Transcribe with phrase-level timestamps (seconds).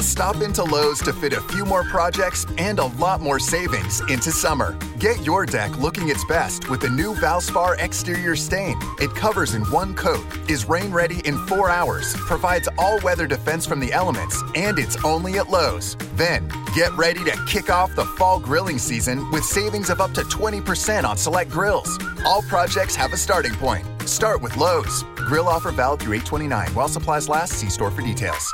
[0.00, 4.30] Stop into Lowe's to fit a few more projects and a lot more savings into
[4.30, 4.78] summer.
[4.98, 8.78] Get your deck looking its best with the new Valspar exterior stain.
[9.00, 13.66] It covers in one coat, is rain ready in four hours, provides all weather defense
[13.66, 15.96] from the elements, and it's only at Lowe's.
[16.14, 20.22] Then, get ready to kick off the fall grilling season with savings of up to
[20.22, 21.98] 20% on select grills.
[22.24, 23.86] All projects have a starting point.
[24.06, 25.02] Start with Lowe's.
[25.16, 27.52] Grill offer valid through 829 while supplies last.
[27.54, 28.52] See store for details.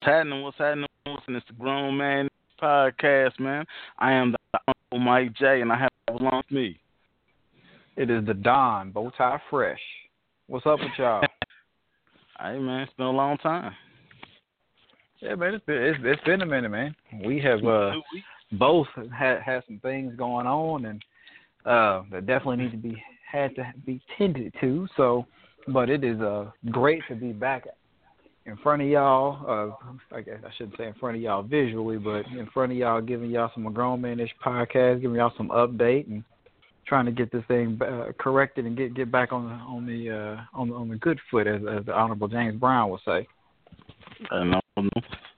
[0.00, 0.42] What's happening?
[0.42, 0.86] What's happening?
[1.06, 2.28] Listen, it's the Grown Man
[2.62, 3.64] Podcast, man.
[3.98, 6.78] I am the Uncle Mike J, and I have along with me.
[7.96, 9.80] It is the Don, bow tie fresh.
[10.48, 11.22] What's up with y'all?
[12.40, 13.72] hey, man, it's been a long time.
[15.20, 16.94] Yeah, man, it's been it's, it's been a minute, man.
[17.24, 17.92] We have uh,
[18.52, 18.86] both
[19.18, 21.02] had had some things going on, and
[21.64, 24.86] uh, that definitely need to be had to be tended to.
[24.96, 25.26] So,
[25.68, 27.64] but it is uh great to be back
[28.46, 29.74] in front of y'all.
[29.82, 32.78] Uh, I guess I shouldn't say in front of y'all visually, but in front of
[32.78, 36.24] y'all, giving y'all some grown manish podcast, giving y'all some update, and
[36.86, 40.10] trying to get this thing uh, corrected and get get back on the on the
[40.10, 43.26] uh, on on the good foot, as, as the Honorable James Brown would say.
[44.30, 44.60] I know,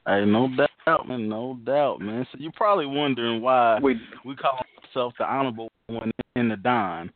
[0.07, 2.27] I no doubt, man, no doubt, man.
[2.31, 7.11] So you're probably wondering why we we call ourselves the Honorable One in the Don.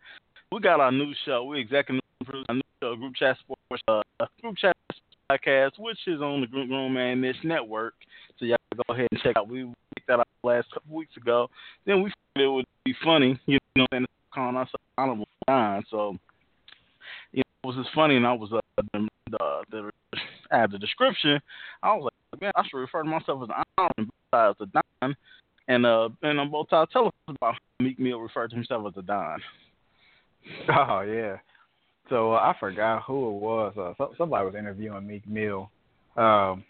[0.50, 1.44] We got our new show.
[1.44, 4.02] We executive produce our new show, Group Chat Sports, uh,
[4.40, 4.76] Group Chat
[5.32, 7.94] podcast, which is on the Grown Man Ish Network.
[8.38, 9.48] So y'all go ahead and check out.
[9.48, 11.48] We picked that up last couple weeks ago.
[11.86, 15.84] Then we figured it would be funny, you know, and calling ourselves Honorable Don.
[15.90, 16.16] So
[17.32, 18.60] you know, it was just funny, and I was uh,
[18.92, 19.90] the, the, the
[20.50, 21.40] at the description,
[21.82, 25.16] I was like, man, I should refer to myself as Honorable as a Don.
[25.68, 28.96] And uh, and on both sides, tell us about Meek Mill referred to himself as
[28.96, 29.40] a Don.
[30.68, 31.36] Oh yeah.
[32.12, 33.72] So uh, I forgot who it was.
[33.74, 35.70] Uh, so, somebody was interviewing Meek Mill,
[36.18, 36.62] um,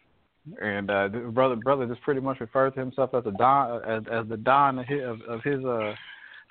[0.62, 4.04] and uh, the brother brother just pretty much referred to himself as the don as,
[4.08, 5.94] as the don of his of, of his uh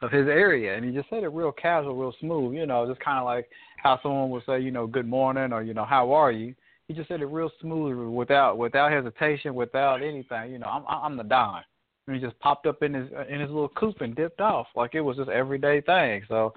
[0.01, 2.53] of his area, and he just said it real casual, real smooth.
[2.53, 5.63] You know, just kind of like how someone would say, you know, good morning or
[5.63, 6.53] you know, how are you.
[6.89, 10.51] He just said it real smooth, without without hesitation, without anything.
[10.51, 11.61] You know, I'm I'm the don.
[12.07, 14.95] And he just popped up in his in his little coupe and dipped off like
[14.95, 16.23] it was just everyday thing.
[16.27, 16.53] So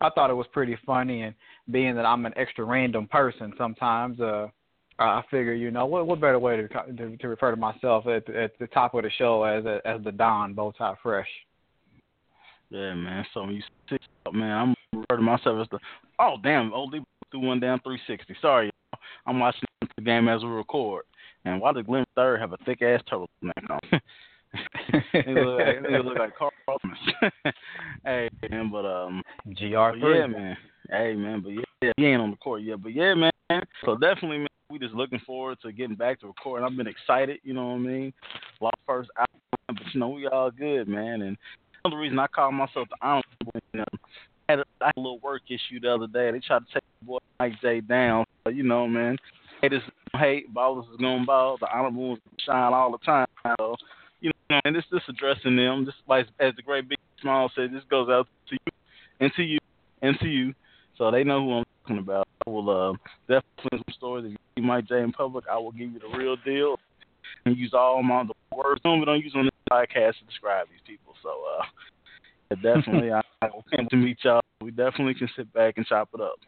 [0.00, 1.34] I thought it was pretty funny, and
[1.70, 4.48] being that I'm an extra random person, sometimes uh,
[4.98, 8.28] I figure, you know, what what better way to to, to refer to myself at
[8.28, 11.28] at the top of the show as as the Don Bowtie Fresh.
[12.70, 13.24] Yeah, man.
[13.32, 14.50] So when you six up, man,
[14.92, 15.78] I'm referring to myself as the
[16.18, 16.94] oh damn, old
[17.30, 18.36] threw one down 360.
[18.40, 18.70] Sorry,
[19.26, 19.62] I'm watching
[19.96, 21.04] the game as we record.
[21.44, 23.80] And why does Glenn Third have a thick ass turtleneck on?
[25.12, 26.50] it look like, look like Carl
[28.04, 30.18] hey man, but um, GR three.
[30.18, 30.56] Yeah, man.
[30.90, 32.82] Hey man, but yeah, he ain't on the court yet.
[32.82, 33.30] But yeah, man.
[33.84, 36.66] So definitely, man, we just looking forward to getting back to recording.
[36.66, 38.12] I've been excited, you know what I mean.
[38.60, 41.22] Our first album, but you know we all good, man.
[41.22, 41.36] And
[41.84, 43.84] another reason I call myself the honorable, you know,
[44.48, 46.30] I had, a, I had a little work issue the other day.
[46.30, 48.24] They tried to take the boy Mike J down.
[48.44, 49.16] So, you know, man.
[49.62, 49.82] Haters
[50.18, 51.56] hate, ballers is gonna ball.
[51.58, 53.26] The honorable shine all the time.
[53.58, 53.76] So,
[54.20, 55.84] you know, and this this addressing them.
[55.84, 58.72] Just like as the great big smile said, this goes out to you
[59.20, 59.58] and to you
[60.02, 60.54] and to you,
[60.96, 62.28] so they know who I'm talking about.
[62.46, 62.92] I will uh,
[63.28, 64.24] definitely some stories.
[64.26, 66.76] If you see Mike J in public, I will give you the real deal
[67.44, 68.80] and use all my the words.
[68.82, 71.14] Some we don't use on the podcast to describe these people.
[71.22, 74.40] So uh, definitely, I, I will come to meet y'all.
[74.60, 76.38] We definitely can sit back and chop it up.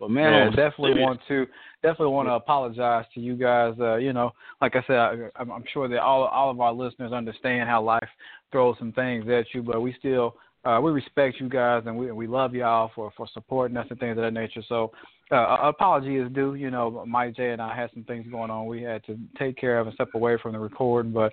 [0.00, 1.46] But man, yeah, definitely want to
[1.82, 3.74] definitely want to apologize to you guys.
[3.78, 7.12] Uh, you know, like I said, I, I'm sure that all all of our listeners
[7.12, 8.08] understand how life
[8.50, 12.10] throws some things at you, but we still uh, we respect you guys and we
[12.12, 14.62] we love y'all for for supporting us and things of that nature.
[14.68, 14.92] So,
[15.30, 16.54] uh, apology is due.
[16.54, 18.66] You know, Mike J and I had some things going on.
[18.66, 21.32] We had to take care of and step away from the recording, but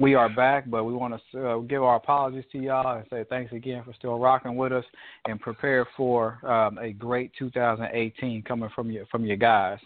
[0.00, 3.24] we are back, but we want to uh, give our apologies to y'all and say
[3.28, 4.84] thanks again for still rocking with us
[5.26, 9.78] and prepare for um, a great 2018 coming from you from you guys.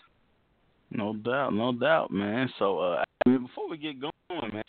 [0.90, 2.48] No doubt, no doubt, man.
[2.58, 4.64] So uh, I mean, before we get going, man,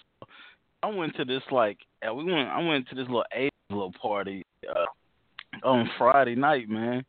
[0.84, 1.78] I went to this like
[2.08, 2.50] uh, we went.
[2.50, 7.06] I went to this little A little party uh, on Friday night, man,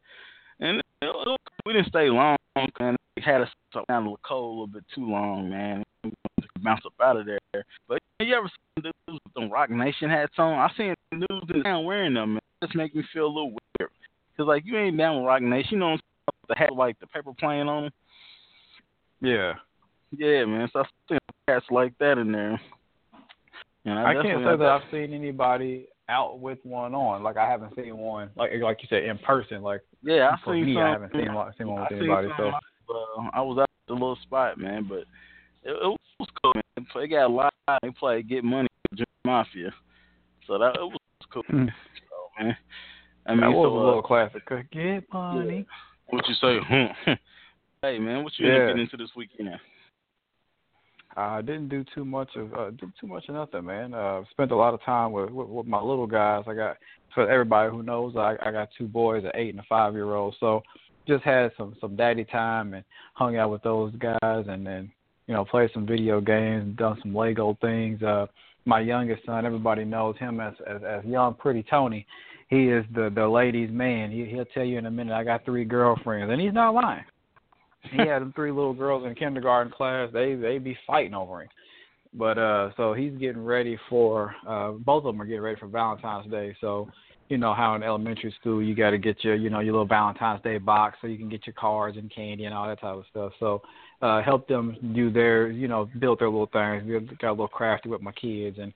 [0.61, 0.82] and
[1.64, 5.08] we didn't stay long, and had us down a little cold a little bit too
[5.08, 6.12] long, man We
[6.62, 7.64] bounce up out of there.
[7.88, 10.55] But you ever seen the dudes with them Roc Nation hats on?
[10.55, 12.35] I seen dudes in town wearing them.
[12.35, 12.41] Man.
[12.61, 13.91] It just make me feel a little weird.
[14.37, 16.05] Cause like you ain't down with Roc Nation, you know, what I'm saying
[16.49, 17.93] the hat like the paper plane on them.
[19.20, 19.55] Yeah.
[20.17, 20.69] Yeah, man.
[20.73, 22.61] So I seen hats like that in there.
[23.85, 27.23] And I, I can't say that I've seen anybody out with one on.
[27.23, 29.62] Like I haven't seen one, like like you said, in person.
[29.62, 31.97] Like yeah, I for seen me, some, I haven't seen one, seen one with I
[31.97, 32.29] anybody.
[32.37, 35.05] So uh, I was at the little spot, man, but
[35.64, 37.50] it, was it was play, they got live.
[37.82, 39.72] They play Get Money with Mafia,
[40.46, 40.98] so that it was
[41.32, 41.42] cool.
[41.48, 41.66] Hmm.
[41.66, 42.56] So man,
[43.26, 44.42] I mean, that was so, a uh, little classic.
[44.72, 45.66] Get money.
[46.06, 46.58] What you say?
[47.82, 48.69] hey man, what you Yeah.
[48.69, 49.58] gonna into this weekend?
[51.16, 53.92] I didn't do too much of uh, do too much of nothing, man.
[53.92, 56.44] Uh, spent a lot of time with, with with my little guys.
[56.46, 56.76] I got
[57.12, 60.14] for everybody who knows, I I got two boys, an eight and a five year
[60.14, 60.36] old.
[60.38, 60.62] So
[61.08, 62.84] just had some some daddy time and
[63.14, 64.92] hung out with those guys, and then
[65.28, 68.02] you know played some video games, done some Lego things.
[68.02, 68.26] Uh,
[68.64, 72.04] my youngest son, everybody knows him as as, as young pretty Tony.
[72.48, 74.10] He is the the ladies' man.
[74.10, 75.14] He he'll tell you in a minute.
[75.14, 77.04] I got three girlfriends, and he's not lying
[77.90, 80.10] he had three little girls in kindergarten class.
[80.12, 81.48] They they be fighting over him.
[82.14, 85.66] But uh so he's getting ready for uh both of them are getting ready for
[85.66, 86.56] Valentine's Day.
[86.60, 86.88] So
[87.28, 89.86] you know how in elementary school you got to get your you know your little
[89.86, 92.96] Valentine's Day box so you can get your cards and candy and all that type
[92.96, 93.32] of stuff.
[93.38, 93.62] So
[94.00, 96.85] uh help them do their you know build their little things.
[96.85, 98.73] We got a little crafty with my kids and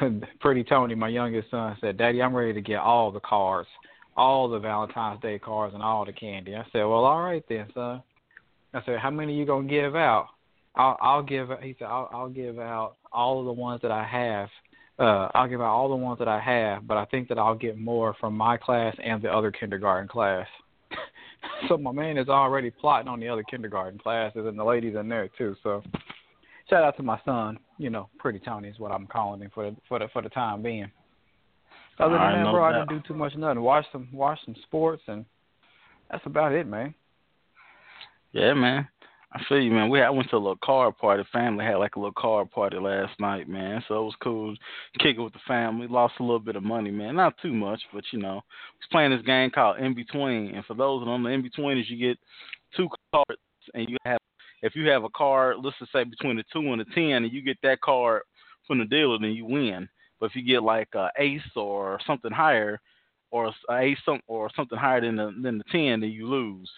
[0.40, 3.68] pretty Tony, my youngest son, said, "Daddy, I'm ready to get all the cards,
[4.16, 7.66] all the Valentine's Day cards, and all the candy." I said, "Well, all right then,
[7.74, 8.02] son."
[8.72, 10.28] I said, "How many are you gonna give out?"
[10.76, 11.48] I'll, I'll give.
[11.62, 14.48] He said, "I'll, I'll give out all of the ones that I have.
[14.98, 17.54] Uh, I'll give out all the ones that I have, but I think that I'll
[17.54, 20.46] get more from my class and the other kindergarten class."
[21.68, 25.08] So my man is already plotting on the other kindergarten classes and the ladies in
[25.08, 25.56] there too.
[25.62, 25.82] So
[26.68, 27.58] shout out to my son.
[27.78, 30.28] You know, pretty Tony is what I'm calling him for the for the for the
[30.28, 30.90] time being.
[31.98, 32.88] Other than I that, bro, I that.
[32.88, 33.60] didn't do too much nothing.
[33.60, 35.24] Watch some watch some sports and
[36.10, 36.94] that's about it, man.
[38.32, 38.88] Yeah, man.
[39.34, 39.90] I feel you, man.
[39.90, 41.24] We I went to a little card party.
[41.32, 43.82] Family had like a little card party last night, man.
[43.88, 44.54] So it was cool.
[45.00, 45.88] Kick it with the family.
[45.88, 47.16] Lost a little bit of money, man.
[47.16, 50.54] Not too much, but you know, was playing this game called In Between.
[50.54, 52.18] And for those that don't know, In Between is you get
[52.76, 53.40] two cards,
[53.74, 54.18] and you have
[54.62, 57.32] if you have a card, let's just say between the two and the ten, and
[57.32, 58.22] you get that card
[58.66, 59.88] from the dealer, then you win.
[60.20, 62.80] But if you get like a ace or something higher,
[63.34, 66.70] or a ace some, or something higher than the than the ten, then you lose.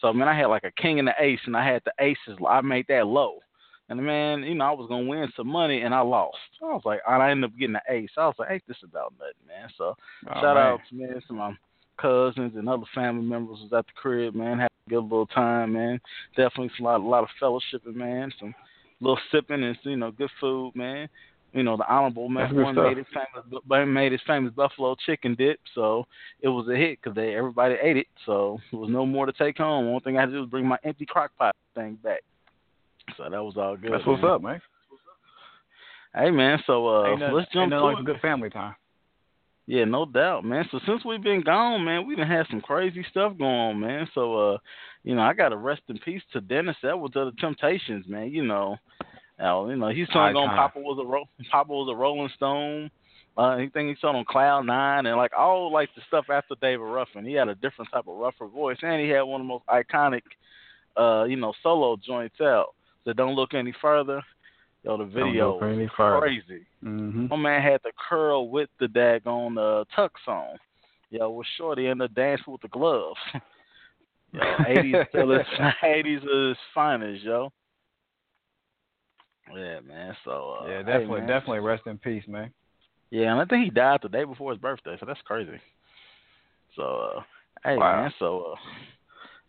[0.00, 2.38] So man, I had like a king and the ace, and I had the aces.
[2.48, 3.40] I made that low,
[3.88, 6.36] and man, you know, I was gonna win some money, and I lost.
[6.62, 8.10] I was like, I ended up getting the ace.
[8.16, 9.68] I was like, ain't this is about nothing, man?
[9.76, 9.96] So
[10.28, 10.56] Oh, shout man.
[10.56, 11.56] out to man, to my
[12.00, 14.60] cousins and other family members was at the crib, man.
[14.60, 16.00] Had a good little time, man.
[16.36, 18.32] Definitely a lot, a lot of fellowshipping, man.
[18.38, 18.54] Some
[19.00, 21.08] little sipping and you know, good food, man.
[21.54, 22.84] You know, the honorable man one stuff.
[22.84, 26.04] made his famous made his famous buffalo chicken dip, so
[26.40, 28.08] it was a hit because they everybody ate it.
[28.26, 29.92] So there was no more to take home.
[29.92, 32.22] One thing I had to do was bring my empty crock pot thing back.
[33.16, 33.92] So that was all good.
[33.92, 34.30] That's what's man.
[34.32, 34.60] up, man.
[36.12, 38.00] Hey man, so uh, let's jump ain't nothing like it.
[38.00, 38.74] a good family time.
[39.66, 40.64] Yeah, no doubt, man.
[40.72, 44.08] So since we've been gone, man, we done had some crazy stuff going on, man.
[44.12, 44.58] So uh,
[45.04, 48.30] you know, I got to rest in peace to Dennis Edwards of the Temptations, man.
[48.30, 48.76] You know,
[49.42, 50.48] uh, you know, he's sung on.
[50.56, 52.90] Papa was a Ro- Papa was a Rolling Stone.
[53.36, 56.84] Uh, anything he sung on Cloud Nine and like all like the stuff after David
[56.84, 57.24] Ruffin.
[57.24, 59.66] He had a different type of rougher voice, and he had one of the most
[59.66, 60.22] iconic,
[60.96, 62.74] uh, you know, solo joints out.
[63.04, 64.22] So don't look any further.
[64.84, 66.66] Yo, the video Don't go any was crazy.
[66.84, 67.28] Mm-hmm.
[67.28, 70.58] My man had the curl with the daggone uh, tux on.
[71.10, 73.18] Yo, was shorty in the dance with the gloves.
[74.32, 75.46] yo, eighties still is
[75.82, 77.50] eighties is finest, yo.
[79.52, 80.16] Yeah, man.
[80.24, 81.28] So uh, yeah, definitely, man.
[81.28, 82.50] definitely rest in peace, man.
[83.10, 85.58] Yeah, and I think he died the day before his birthday, so that's crazy.
[86.74, 87.20] So, uh,
[87.62, 88.02] hey Wow.
[88.02, 88.56] man, so uh,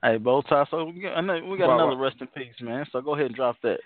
[0.03, 0.65] hey, bow tie.
[0.69, 2.85] So we got, I we got Wow, another rest in peace, man.
[2.91, 3.79] So go ahead and drop that.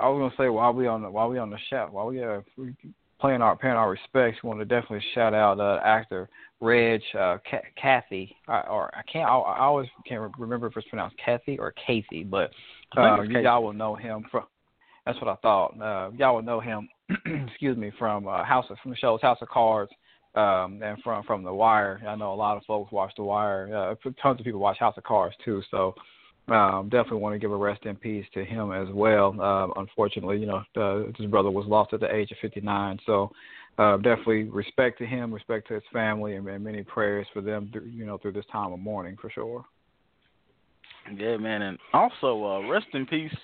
[0.00, 2.22] I was gonna say while we on the while we on the shout while we
[2.22, 2.74] uh we
[3.20, 6.28] playing our paying our respects, we want to definitely shout out uh, actor
[6.60, 10.76] Reg uh, Ca- Cathey uh, or I can't I, I always can't re- remember if
[10.76, 12.50] it's pronounced Kathy or Kathy, but
[12.96, 14.44] uh, y'all will know him from.
[15.06, 15.80] That's what I thought.
[15.80, 16.88] Uh, y'all will know him.
[17.46, 19.90] excuse me from uh, House of, from the shows House of Cards.
[20.34, 23.72] Um, and from from The Wire, I know a lot of folks watch The Wire.
[23.72, 25.62] Uh, tons of people watch House of Cards too.
[25.70, 25.94] So
[26.48, 29.40] um, definitely want to give a rest in peace to him as well.
[29.40, 32.98] Um, unfortunately, you know, uh, his brother was lost at the age of 59.
[33.06, 33.30] So
[33.78, 37.70] uh, definitely respect to him, respect to his family, and, and many prayers for them,
[37.72, 39.64] through, you know, through this time of mourning for sure.
[41.16, 43.34] Yeah, man, and also uh, rest in peace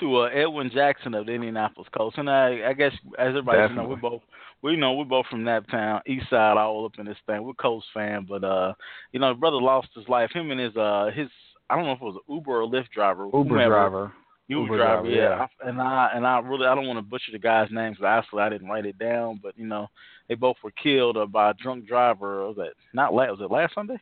[0.00, 2.18] to uh, Edwin Jackson of the Indianapolis Colts.
[2.18, 4.22] And I, I guess as everybody knows, we both
[4.62, 7.42] we know we're both from that town, East Side, all up in this thing.
[7.44, 8.74] We're Colts fan, but uh,
[9.12, 10.30] you know, brother lost his life.
[10.32, 11.28] Him and his uh his
[11.70, 13.26] I don't know if it was an Uber or Lyft driver.
[13.26, 13.68] Uber whomever.
[13.70, 14.12] driver.
[14.48, 15.46] Uber, Uber driver, yeah.
[15.62, 18.04] I- And I and I really I don't want to butcher the guy's name because
[18.04, 19.88] actually I didn't write it down, but you know
[20.28, 22.46] they both were killed uh, by a drunk driver.
[22.48, 23.30] Was that not last?
[23.32, 24.00] Was it last Sunday?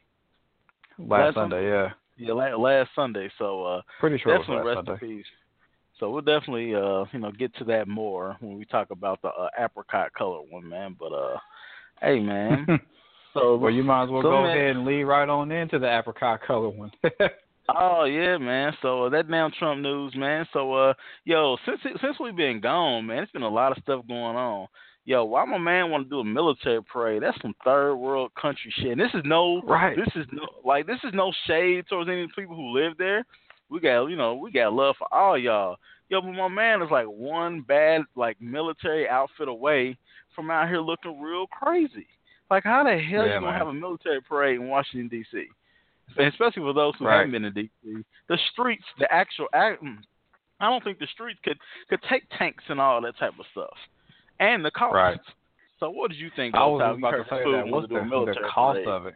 [0.99, 1.91] Last, Last Sunday, yeah.
[2.17, 3.31] Yeah, la- last Sunday.
[3.39, 4.93] So uh, Pretty sure definitely rest Sunday.
[4.93, 5.27] in peace.
[5.99, 9.29] So we'll definitely uh you know get to that more when we talk about the
[9.29, 10.97] uh, apricot color one, man.
[10.99, 11.39] But uh,
[12.01, 12.67] hey man.
[13.35, 15.79] so well, you might as well so go man, ahead and lead right on into
[15.79, 16.91] the apricot color one.
[17.69, 18.73] Oh yeah, man.
[18.83, 20.47] So uh, that damn Trump news, man.
[20.53, 24.07] So uh, yo, since since we've been gone, man, it's been a lot of stuff
[24.09, 24.67] going on.
[25.05, 27.23] Yo, why my man want to do a military parade?
[27.23, 28.93] That's some third world country shit.
[28.93, 29.97] And this is no, right.
[29.97, 33.25] This is no, like this is no shade towards any people who live there.
[33.69, 35.77] We got, you know, we got love for all y'all.
[36.09, 39.97] Yo, but my man is like one bad like military outfit away
[40.37, 42.07] from out here looking real crazy.
[42.51, 43.59] Like, how the hell yeah, you gonna man.
[43.59, 45.47] have a military parade in Washington D.C.?
[46.19, 47.19] especially for those who right.
[47.19, 48.05] haven't been in DC.
[48.29, 49.99] The streets, the actual, mm,
[50.61, 53.77] I don't think the streets could could take tanks and all that type of stuff,
[54.43, 54.95] and the cost.
[54.95, 55.21] Right.
[55.81, 56.55] So, what did you think?
[56.55, 57.67] I was about to say that.
[57.67, 59.15] What's the, the cost of it?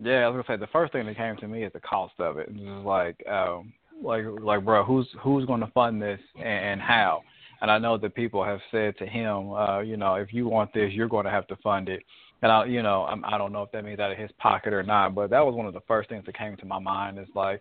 [0.00, 2.14] Yeah, I was gonna say the first thing that came to me is the cost
[2.18, 2.48] of it.
[2.50, 6.80] It's just like, um, like, like, bro, who's who's going to fund this and, and
[6.80, 7.22] how?
[7.60, 10.74] And I know that people have said to him, uh, you know, if you want
[10.74, 12.02] this, you're going to have to fund it.
[12.42, 14.72] And I, you know, I'm, I don't know if that means out of his pocket
[14.72, 17.20] or not, but that was one of the first things that came to my mind.
[17.20, 17.60] Is like,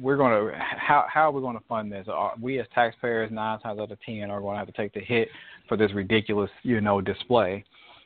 [0.00, 2.06] we're going to how how are we going to fund this?
[2.08, 4.92] Are we as taxpayers nine times out of ten are going to have to take
[4.92, 5.28] the hit
[5.68, 7.64] for this ridiculous, you know, display?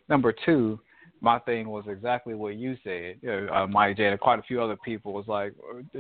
[0.08, 0.80] Number two,
[1.20, 4.06] my thing was exactly what you said, you know, uh, Mike J.
[4.06, 5.52] And quite a few other people was like,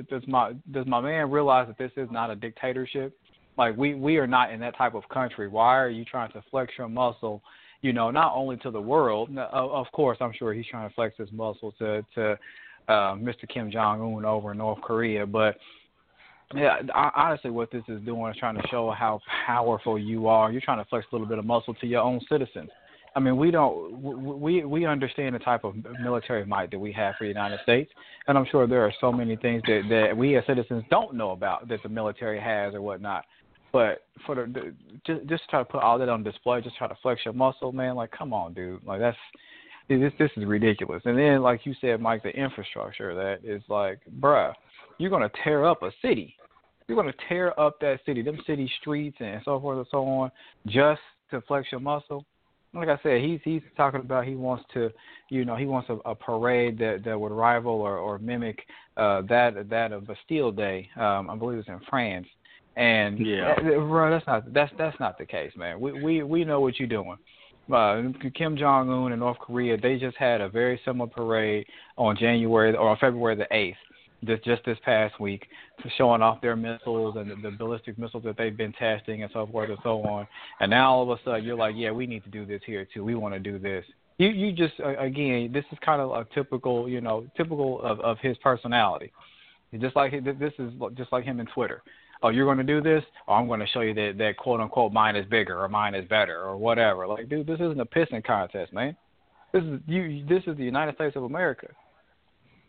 [0.08, 3.16] does my does my man realize that this is not a dictatorship?
[3.58, 5.48] Like we we are not in that type of country.
[5.48, 7.42] Why are you trying to flex your muscle?
[7.82, 9.30] You know, not only to the world.
[9.38, 12.38] Of course, I'm sure he's trying to flex his muscle to to
[12.88, 13.48] uh, Mr.
[13.48, 15.56] Kim Jong Un over in North Korea, but
[16.54, 20.50] yeah, honestly, what this is doing is trying to show how powerful you are.
[20.50, 22.70] You're trying to flex a little bit of muscle to your own citizens.
[23.14, 24.00] I mean, we don't
[24.40, 27.90] we we understand the type of military might that we have for the United States,
[28.28, 31.30] and I'm sure there are so many things that that we as citizens don't know
[31.30, 33.24] about that the military has or whatnot.
[33.72, 34.74] But for the,
[35.06, 37.72] just just try to put all that on display, just try to flex your muscle,
[37.72, 37.96] man.
[37.96, 38.84] Like, come on, dude.
[38.84, 39.16] Like that's
[39.88, 41.02] this this is ridiculous.
[41.04, 44.52] And then, like you said, Mike, the infrastructure that is like, bruh,
[45.00, 46.36] you're gonna tear up a city.
[46.86, 50.30] You're gonna tear up that city, them city streets and so forth and so on,
[50.66, 52.26] just to flex your muscle.
[52.74, 54.90] Like I said, he's he's talking about he wants to,
[55.30, 58.60] you know, he wants a, a parade that that would rival or or mimic
[58.96, 60.88] uh, that that of Bastille Day.
[60.96, 62.26] Um, I believe it's in France.
[62.76, 65.80] And yeah, bro, that's not that's that's not the case, man.
[65.80, 67.16] We we we know what you're doing.
[67.72, 68.02] Uh,
[68.34, 71.66] Kim Jong Un in North Korea, they just had a very similar parade
[71.96, 73.76] on January or on February the eighth,
[74.24, 75.46] just just this past week,
[75.96, 79.46] showing off their missiles and the, the ballistic missiles that they've been testing and so
[79.46, 80.26] forth and so on.
[80.60, 82.86] And now all of a sudden you're like, yeah, we need to do this here
[82.92, 83.04] too.
[83.04, 83.84] We want to do this.
[84.18, 88.18] You you just again, this is kind of a typical, you know, typical of of
[88.20, 89.12] his personality.
[89.78, 91.82] Just like this is just like him in Twitter
[92.22, 94.60] oh, you're going to do this, Oh, I'm going to show you that that quote
[94.60, 97.06] unquote mine is bigger or mine is better or whatever.
[97.06, 98.96] Like, dude, this isn't a pissing contest, man.
[99.52, 100.24] This is you.
[100.28, 101.68] This is the United States of America.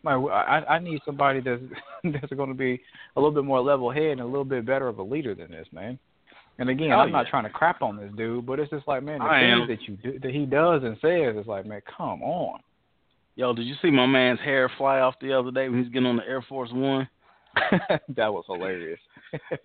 [0.02, 1.62] My, I, I need somebody that's
[2.04, 2.80] that's going to be
[3.16, 5.50] a little bit more level head and a little bit better of a leader than
[5.50, 5.98] this, man.
[6.58, 7.16] And again, oh, I'm yeah.
[7.16, 9.60] not trying to crap on this dude, but it's just like, man, the I things
[9.62, 9.68] am.
[9.68, 12.60] that you do, that he does and says is like, man, come on.
[13.34, 16.06] Yo, did you see my man's hair fly off the other day when he's getting
[16.06, 17.08] on the Air Force One?
[18.16, 19.00] that was hilarious.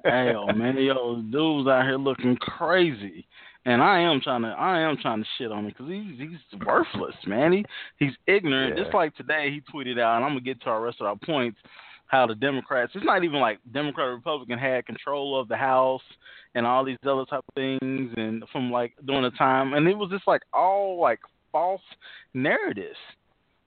[0.03, 3.27] hey, oh man, yo, dude's out here looking crazy,
[3.68, 6.60] and I am trying to, I am trying to shit on him because he's he's
[6.66, 7.52] worthless, man.
[7.52, 7.66] He
[7.98, 8.78] he's ignorant.
[8.78, 8.84] Yeah.
[8.84, 11.18] Just like today, he tweeted out, and I'm gonna get to our rest of our
[11.18, 11.60] points.
[12.08, 16.02] How the Democrats, it's not even like Democrat or Republican had control of the House
[16.56, 19.98] and all these other type of things, and from like during the time, and it
[19.98, 21.20] was just like all like
[21.52, 21.82] false
[22.34, 22.96] narratives.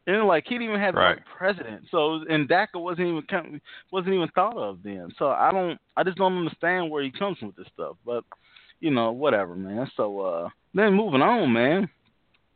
[0.07, 1.19] And like he didn't even have Right.
[1.19, 3.61] the president, so and DACA wasn't even
[3.93, 5.11] wasn't even thought of then.
[5.19, 7.97] So I don't, I just don't understand where he comes from with this stuff.
[8.07, 8.25] But
[8.81, 9.91] you know, whatever, man.
[9.97, 11.89] So uh then moving on, man.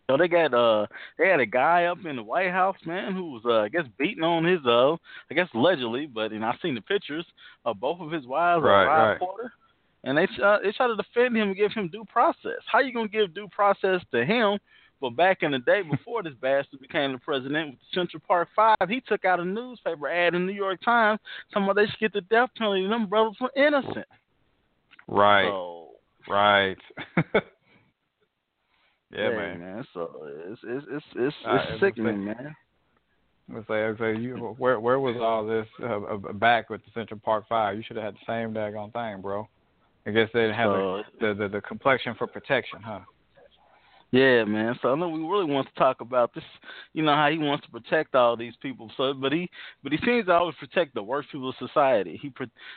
[0.06, 0.86] So they got uh
[1.18, 3.86] they had a guy up in the White House, man, who was uh I guess
[3.98, 4.92] beating on his uh
[5.30, 7.26] I guess allegedly, but and I've seen the pictures
[7.64, 9.18] of both of his wives, Right, right.
[9.18, 9.52] Porter,
[10.04, 12.60] and they uh, they try to defend him and give him due process.
[12.70, 14.58] How you gonna give due process to him?
[15.00, 18.48] But back in the day before this bastard became the president with the Central Park
[18.54, 21.20] Five, he took out a newspaper ad in the New York Times
[21.52, 22.86] talking about they should get the death penalty.
[22.86, 24.06] Them brothers were innocent.
[25.06, 25.44] Right.
[25.44, 25.83] So
[26.28, 26.78] Right.
[27.34, 27.40] yeah,
[29.10, 29.84] hey, man.
[29.92, 32.56] So it's it's it's it's, it's it sickening, like- man.
[33.52, 37.20] Let's say, let's say you, where where was all this uh, back with the Central
[37.22, 37.76] Park Five?
[37.76, 39.46] You should have had the same daggone thing, bro.
[40.06, 40.70] I guess they didn't have
[41.20, 43.00] the the the complexion for protection, huh?
[44.14, 44.78] Yeah, man.
[44.80, 46.44] So I know we really want to talk about this.
[46.92, 48.88] You know how he wants to protect all these people.
[48.96, 49.50] So, but he,
[49.82, 52.16] but he seems to always protect the worst people of society.
[52.22, 52.32] He,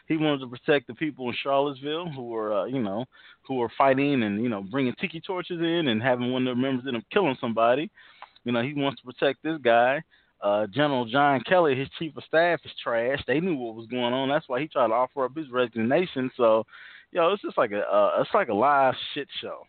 [0.07, 3.05] he wanted to protect the people in Charlottesville who were, uh, you know,
[3.47, 6.55] who were fighting and you know bringing tiki torches in and having one of their
[6.59, 7.91] members in them killing somebody.
[8.43, 10.01] You know, he wants to protect this guy.
[10.41, 13.21] Uh, General John Kelly, his chief of staff, is trash.
[13.27, 14.27] They knew what was going on.
[14.27, 16.31] That's why he tried to offer up his resignation.
[16.35, 16.65] So,
[17.11, 19.67] yo, it's just like a, uh, it's like a live shit show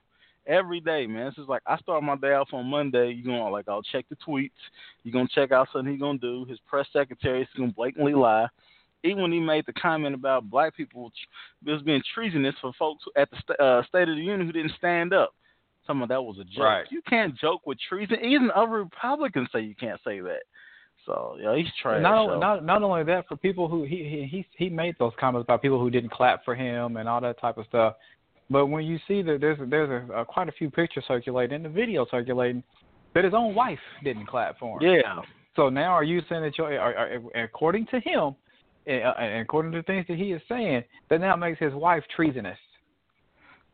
[0.48, 1.26] every day, man.
[1.26, 3.12] This is like I start my day off on Monday.
[3.12, 4.50] You're gonna like I'll check the tweets.
[5.04, 6.44] You're gonna check out something he's gonna do.
[6.46, 8.48] His press secretary is gonna blatantly lie.
[9.04, 11.12] Even when he made the comment about black people
[11.64, 15.12] was being treasonous for folks at the uh, State of the Union who didn't stand
[15.12, 15.34] up.
[15.86, 16.64] Some of that was a joke.
[16.64, 16.86] Right.
[16.90, 18.18] You can't joke with treason.
[18.24, 20.42] Even other Republicans say you can't say that.
[21.06, 22.02] So yeah, he's trash.
[22.02, 22.38] Not, so.
[22.38, 25.80] not not only that, for people who he he he made those comments about people
[25.80, 27.94] who didn't clap for him and all that type of stuff.
[28.50, 31.64] But when you see that there's there's a, a, quite a few pictures circulating and
[31.64, 32.62] the video circulating
[33.14, 34.90] that his own wife didn't clap for him.
[34.94, 35.22] Yeah.
[35.56, 38.34] So now are you saying that you are, are, according to him,
[38.86, 42.04] uh, and according to the things that he is saying, that now makes his wife
[42.14, 42.58] treasonous?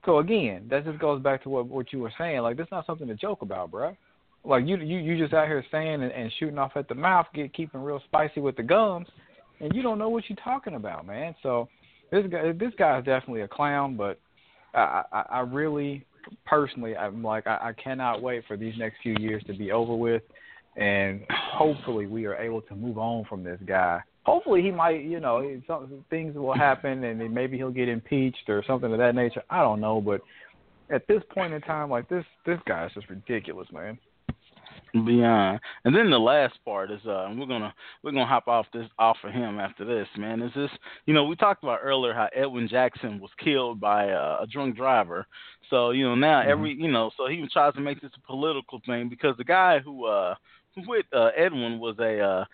[0.05, 2.41] So again, that just goes back to what what you were saying.
[2.41, 3.97] Like this is not something to joke about, bro.
[4.45, 7.27] Like you you you just out here saying and, and shooting off at the mouth,
[7.35, 9.07] get keeping real spicy with the gums,
[9.61, 11.35] and you don't know what you're talking about, man.
[11.43, 11.69] So
[12.11, 14.19] this guy this guy is definitely a clown, but
[14.75, 16.05] I, I, really
[16.47, 19.95] personally I'm like I, I cannot wait for these next few years to be over
[19.95, 20.23] with,
[20.77, 24.01] and hopefully we are able to move on from this guy.
[24.25, 28.65] Hopefully he might, you know, some things will happen and maybe he'll get impeached or
[28.67, 29.43] something of that nature.
[29.51, 30.23] I don't know, but
[30.91, 33.99] at this point in time, like this, this guy is just ridiculous, man
[35.03, 35.61] beyond.
[35.85, 39.17] And then the last part is uh we're gonna we're gonna hop off this off
[39.25, 40.43] of him after this, man.
[40.43, 40.71] Is this
[41.07, 44.77] you know, we talked about earlier how Edwin Jackson was killed by uh, a drunk
[44.77, 45.27] driver.
[45.71, 46.51] So, you know, now mm-hmm.
[46.51, 49.81] every you know, so he tries to make this a political thing because the guy
[49.81, 50.35] who uh
[50.75, 52.45] who with uh, Edwin was a uh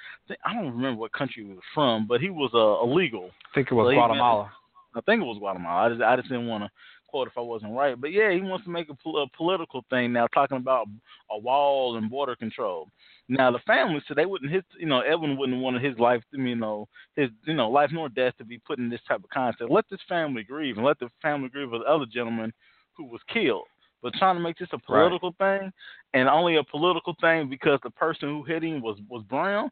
[0.45, 3.31] I don't remember what country he was from, but he was uh, illegal.
[3.53, 4.53] I think it was so Guatemala.
[4.95, 5.87] I think it was Guatemala.
[5.87, 6.71] I just I just didn't want to
[7.11, 8.01] quote if I wasn't right.
[8.01, 10.87] But yeah, he wants to make a, a political thing now, talking about
[11.31, 12.89] a wall and border control.
[13.29, 16.57] Now the family said they wouldn't hit, you know, Edwin wouldn't want his life, you
[16.57, 19.71] know, his, you know, life nor death to be put in this type of context.
[19.71, 22.53] Let this family grieve and let the family grieve with the other gentleman
[22.95, 23.67] who was killed.
[24.03, 25.61] But trying to make this a political right.
[25.61, 25.73] thing,
[26.15, 29.71] and only a political thing because the person who hit him was was brown,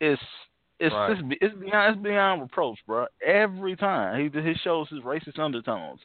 [0.00, 0.18] is
[0.80, 1.12] it's right.
[1.12, 3.06] it's, it's beyond it's beyond reproach, bro.
[3.24, 6.00] Every time he he shows his racist undertones.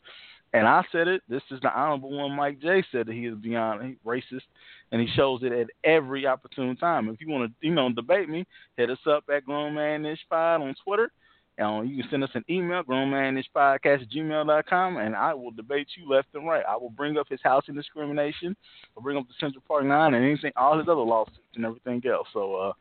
[0.53, 1.23] And I said it.
[1.27, 2.35] This is the honorable one.
[2.35, 4.43] Mike J said that he is beyond racist,
[4.91, 7.09] and he shows it at every opportune time.
[7.09, 8.45] If you want to, you know, debate me,
[8.77, 11.11] hit us up at Grown Man Ish Pod on Twitter.
[11.57, 16.09] And you can send us an email, grownmanishpodcast at gmail.com, and I will debate you
[16.09, 16.63] left and right.
[16.67, 18.55] I will bring up his housing discrimination,
[18.97, 22.01] I'll bring up the Central Park Nine, and anything, all his other lawsuits and everything
[22.09, 22.27] else.
[22.33, 22.73] So, uh,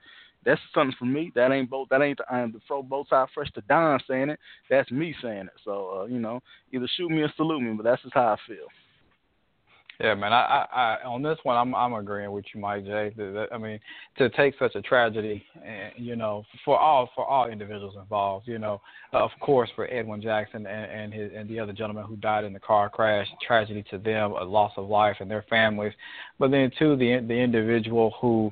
[0.44, 1.32] that's something for me.
[1.34, 1.88] That ain't both.
[1.88, 4.40] That ain't the, I'm the throw both sides fresh to Don saying it.
[4.68, 5.60] That's me saying it.
[5.64, 6.40] So uh, you know,
[6.72, 7.74] either shoot me or salute me.
[7.74, 8.66] But that's just how I feel.
[10.00, 10.32] Yeah, man.
[10.32, 13.14] I, I, I on this one, I'm I'm agreeing with you, Mike J.
[13.52, 13.78] I mean,
[14.18, 18.58] to take such a tragedy, and you know, for all for all individuals involved, you
[18.58, 18.80] know,
[19.12, 22.52] of course, for Edwin Jackson and, and his and the other gentleman who died in
[22.52, 25.92] the car crash, tragedy to them, a loss of life and their families,
[26.38, 28.50] but then too the the individual who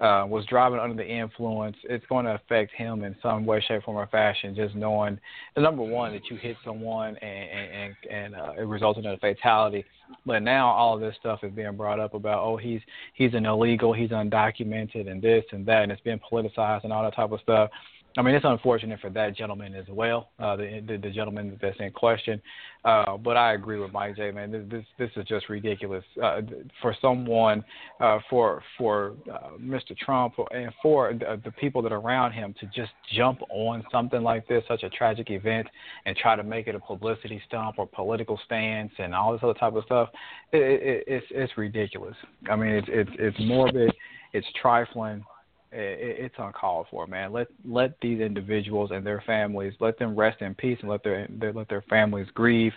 [0.00, 3.82] uh, was driving under the influence, it's going to affect him in some way, shape,
[3.82, 4.54] form, or fashion.
[4.54, 5.18] Just knowing
[5.56, 9.16] the number one that you hit someone and and and uh, it resulted in a
[9.16, 9.84] fatality,
[10.24, 12.80] but now all of this stuff is being brought up about oh he's
[13.14, 17.02] he's an illegal, he's undocumented, and this and that, and it's being politicized and all
[17.02, 17.70] that type of stuff.
[18.16, 21.76] I mean, it's unfortunate for that gentleman as well, uh, the, the the gentleman that's
[21.78, 22.40] in question.
[22.84, 24.30] Uh, but I agree with Mike J.
[24.30, 26.40] Man, this this, this is just ridiculous uh,
[26.80, 27.62] for someone,
[28.00, 29.96] uh, for for uh, Mr.
[29.96, 34.22] Trump, and for the, the people that are around him to just jump on something
[34.22, 35.68] like this, such a tragic event,
[36.06, 39.54] and try to make it a publicity stunt or political stance and all this other
[39.54, 40.08] type of stuff.
[40.52, 42.16] It, it, it's it's ridiculous.
[42.50, 43.92] I mean, it's it's it's morbid,
[44.32, 45.22] it's trifling
[45.70, 47.32] it's uncalled for, man.
[47.32, 51.28] Let let these individuals and their families let them rest in peace and let their
[51.54, 52.72] let their families grieve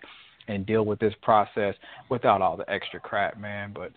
[0.47, 1.75] and deal with this process
[2.09, 3.73] without all the extra crap, man.
[3.73, 3.91] But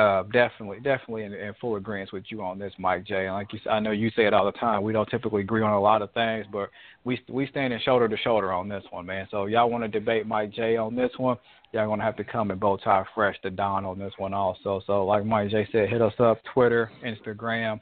[0.00, 3.26] uh, definitely, definitely in, in full agreement with you on this, Mike J.
[3.26, 4.82] And like you, I know you say it all the time.
[4.82, 6.70] We don't typically agree on a lot of things, but
[7.04, 9.26] we we stand in shoulder to shoulder on this one, man.
[9.30, 10.76] So y'all want to debate Mike J.
[10.76, 11.36] on this one?
[11.72, 14.80] Y'all gonna have to come and bow tie fresh to Don on this one also.
[14.86, 15.68] So like Mike J.
[15.70, 17.80] said, hit us up Twitter, Instagram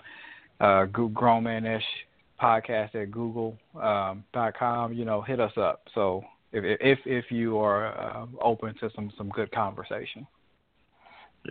[0.60, 1.84] uh, Grown Man Ish
[2.40, 4.92] podcast at google um, dot com.
[4.92, 5.82] You know, hit us up.
[5.94, 10.26] So if if if you are uh, open to some some good conversation.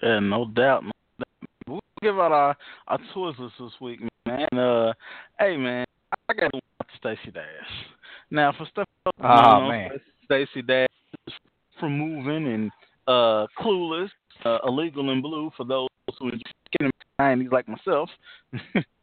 [0.01, 0.83] Yeah, no doubt.
[0.83, 1.49] No doubt.
[1.67, 4.47] We'll give out our our Twizzlers this week, man.
[4.57, 4.93] Uh,
[5.39, 5.85] hey, man,
[6.29, 7.43] I got to watch Stacey Dash.
[8.31, 9.91] Now, for stuff, oh man,
[10.25, 10.87] Stacey Dash
[11.79, 12.71] from moving and
[13.07, 14.09] uh, clueless,
[14.43, 15.87] uh, illegal in blue for those
[16.19, 16.31] who are
[16.77, 18.09] getting nineties like myself.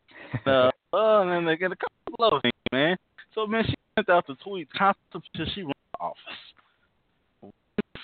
[0.47, 2.97] uh, uh, and then they get a couple of things, man.
[3.35, 7.53] So man, she sent out the tweets constantly she run for office.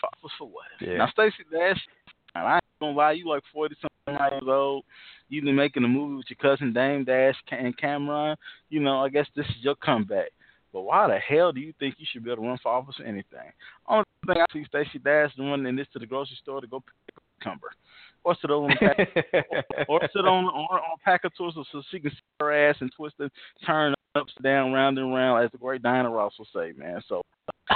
[0.02, 0.66] Office for what?
[0.80, 0.98] Yeah.
[0.98, 1.80] Now Stacey Dash,
[2.34, 4.84] I ain't gonna lie, you like forty something years old.
[5.28, 8.36] You've been making a movie with your cousin Dame Dash and Cam'ron.
[8.70, 10.30] You know, I guess this is your comeback.
[10.72, 12.96] But why the hell do you think you should be able to run for office
[13.00, 13.52] or anything?
[13.86, 16.80] Only thing I see Stacey Dash doing in this to the grocery store to go
[16.80, 17.68] pick up a cucumber.
[18.24, 18.98] Or sit on pack,
[19.88, 22.52] or, or sit on on, on a pack of twists so she can sit her
[22.52, 23.30] ass and twist and
[23.64, 27.00] turn upside down, round and round, as the great Diana Ross will say, man.
[27.08, 27.22] So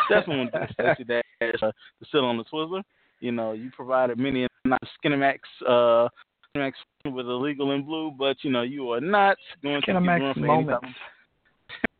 [0.08, 1.22] definitely want Stacey Dash
[1.62, 2.82] uh, to sit on the Twizzler.
[3.20, 6.08] You know, you provided many not Skinemax uh
[6.54, 6.72] Skinemax
[7.06, 10.40] with illegal in blue, but you know, you are not going to Skinemax run for
[10.40, 10.88] moments.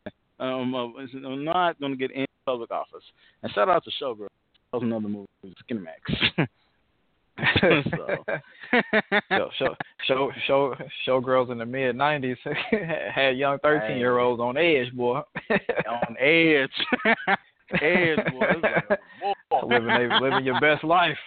[0.41, 0.89] um, uh,
[1.37, 3.05] not going to get any public office.
[3.43, 4.29] And shout out to Showgirl.
[4.73, 6.47] That was another movie, Skinemax.
[7.61, 8.25] so.
[9.31, 10.75] show, show, show, show,
[11.07, 12.37] showgirls in the mid '90s
[13.15, 15.21] had young 13 year olds on edge, boy.
[15.89, 16.71] on edge,
[17.81, 18.47] edge, boy.
[18.63, 18.99] Like,
[19.51, 19.67] boy.
[19.67, 21.19] living, they, living your best life.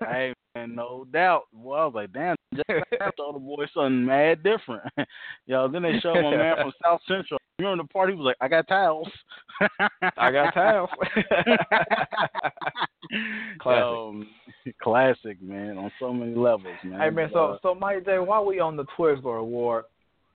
[0.00, 1.44] hey man, no doubt.
[1.52, 2.68] Well, I was like, damn, just
[3.18, 4.82] all the boys something mad different.
[5.46, 7.38] Yo, then they showed my man from South Central.
[7.58, 8.12] You remember the party?
[8.14, 9.08] He was like, I got towels.
[10.16, 10.90] I got towels.
[13.60, 13.84] classic.
[13.84, 14.28] Um,
[14.82, 17.00] classic, man, on so many levels, man.
[17.00, 19.84] Hey man, But, uh, so so Mike J, while we on the Twizzler Award,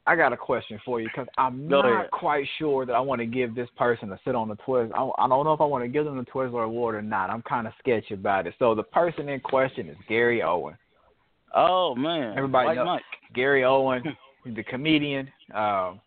[0.06, 2.12] I got a question for you because I'm not ahead.
[2.12, 4.92] quite sure that I want to give this person to sit on the Twizzler.
[4.96, 7.30] I, I don't know if I want to give them the Twizzler Award or not.
[7.30, 8.54] I'm kind of sketchy about it.
[8.60, 10.78] So the person in question is Gary Owen.
[11.56, 13.02] oh man, Everybody White know- Mike.
[13.34, 14.02] Gary Owen,
[14.46, 15.30] the comedian.
[15.54, 16.00] Um,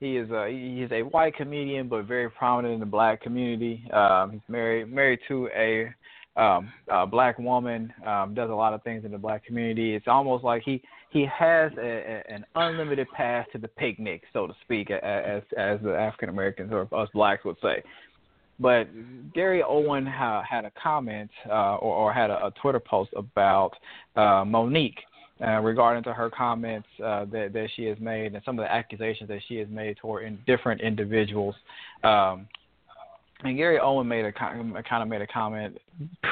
[0.00, 3.84] he is a he is a white comedian, but very prominent in the black community.
[3.92, 5.92] Um, he's married married to a
[6.38, 7.92] um, a black woman.
[8.06, 9.94] Um, does a lot of things in the black community.
[9.94, 14.46] It's almost like he he has a, a, an unlimited pass to the picnic, so
[14.46, 17.82] to speak, as as the African Americans or us blacks would say.
[18.60, 18.88] But
[19.34, 23.70] Gary Owen ha, had a comment uh, or, or had a, a Twitter post about
[24.16, 24.98] uh, Mo'Nique
[25.40, 28.72] uh, regarding to her comments uh, that that she has made and some of the
[28.72, 31.54] accusations that she has made toward in different individuals.
[32.04, 32.48] Um,
[33.44, 35.78] and Gary Owen made a kind of made a comment,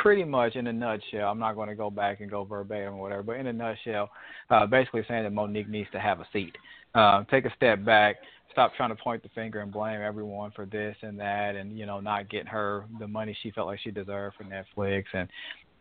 [0.02, 1.30] pretty much in a nutshell.
[1.30, 4.10] I'm not going to go back and go verbatim or whatever, but in a nutshell,
[4.50, 6.56] uh, basically saying that Mo'Nique needs to have a seat,
[6.94, 8.16] uh, take a step back,
[8.50, 11.86] stop trying to point the finger and blame everyone for this and that, and you
[11.86, 15.28] know not getting her the money she felt like she deserved for Netflix, and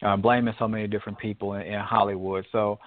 [0.04, 2.46] uh, blaming so many different people in, in Hollywood.
[2.52, 2.78] So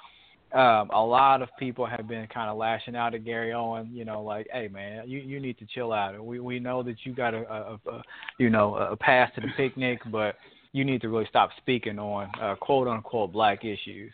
[0.52, 3.90] um, a lot of people have been kind of lashing out at Gary Owen.
[3.92, 6.22] You know, like, hey man, you you need to chill out.
[6.24, 8.02] We we know that you got a, a, a
[8.38, 10.36] you know a pass to the picnic, but
[10.72, 14.12] you need to really stop speaking on uh, quote unquote black issues.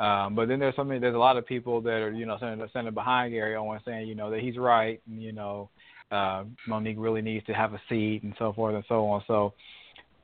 [0.00, 2.36] Um, but then there's so many, there's a lot of people that are you know
[2.38, 5.00] standing, standing behind Gary Owen saying you know that he's right.
[5.06, 5.70] And, you know,
[6.10, 9.22] uh, Mo'Nique really needs to have a seat and so forth and so on.
[9.28, 9.54] So.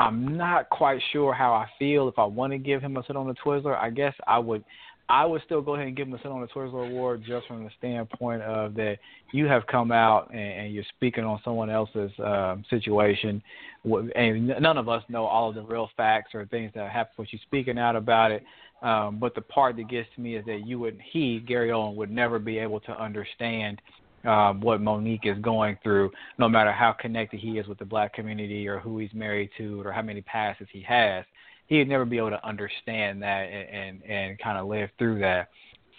[0.00, 3.14] I'm not quite sure how I feel if I want to give him a sit
[3.14, 3.78] on the Twizzler.
[3.78, 4.64] I guess I would
[5.08, 7.46] I would still go ahead and give him a sit on the Twizzler Award just
[7.46, 8.98] from the standpoint of that
[9.32, 13.42] you have come out and, and you're speaking on someone else's um, situation,
[13.84, 17.26] and none of us know all of the real facts or things that happen, but
[17.32, 18.44] you're speaking out about it.
[18.82, 21.96] Um, but the part that gets to me is that you would, he, Gary Owen,
[21.96, 23.80] would never be able to understand
[24.24, 28.14] um, what Mo'Nique is going through, no matter how connected he is with the black
[28.14, 31.24] community or who he's married to or how many passes he has
[31.66, 35.20] he would never be able to understand that and and, and kind of live through
[35.20, 35.48] that.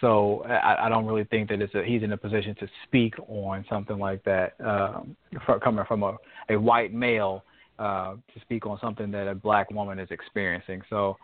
[0.00, 3.14] So I, I don't really think that it's a, he's in a position to speak
[3.28, 6.16] on something like that, um, from, coming from a,
[6.50, 7.44] a white male
[7.78, 10.82] uh, to speak on something that a black woman is experiencing.
[10.90, 11.16] So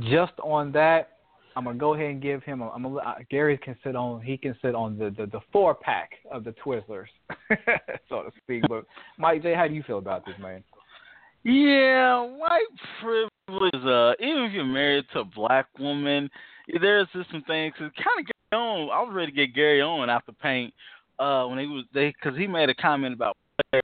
[0.00, 1.18] just on that,
[1.56, 2.62] I'm gonna go ahead and give him.
[2.62, 4.22] A, I'm gonna, uh, Gary can sit on.
[4.22, 7.08] He can sit on the the, the four pack of the Twizzlers,
[8.08, 8.62] so to speak.
[8.68, 8.84] But
[9.18, 10.62] Mike J, how do you feel about this, man?
[11.42, 12.60] Yeah, white
[13.00, 13.30] privilege.
[13.50, 16.30] Uh, even if you're married to a black woman,
[16.80, 17.74] there's just some things.
[17.78, 18.88] Cause kind of Gary Owen.
[18.92, 20.72] I was ready to get Gary out the paint
[21.18, 23.36] uh, when he was they because he made a comment about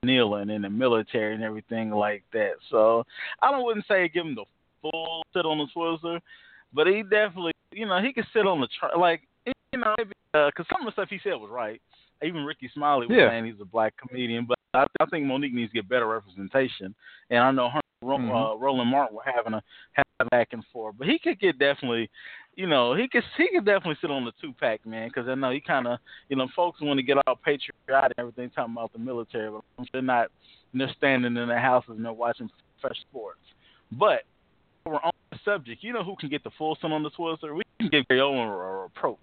[0.03, 2.55] kneeling in the military and everything like that.
[2.71, 3.05] So
[3.43, 4.45] I don't wouldn't say give him the
[4.83, 6.21] full sit on the Twizzler,
[6.73, 9.23] but he definitely, you know, he could sit on the tr- like
[9.73, 9.95] you know,
[10.33, 11.81] because some of the stuff he said was right.
[12.23, 13.31] Even Rickey Smiley was Yeah.
[13.31, 16.95] saying he's a black comedian, but I, I think Mo'Nique needs to get better representation.
[17.31, 18.31] And I know her, Mhm.
[18.31, 22.11] uh, Roland Martin were having a having back and forth, but he could get definitely
[22.57, 25.35] you know, he could he could definitely sit on the two pack, man, because I
[25.35, 25.99] know he kind of,
[26.31, 29.63] you know, folks want to get all patriotic and everything, talking about the military, but
[29.93, 30.29] they're not,
[30.73, 32.49] they're standing in their houses and they're watching
[32.81, 33.41] fresh sports.
[33.93, 34.23] But
[34.87, 35.83] we're on the subject.
[35.85, 37.55] You know who can get the full sun on the Twitter?
[37.55, 39.19] We can give Gary Owen a approach.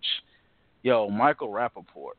[0.84, 2.14] Yo, Michael Rapaport.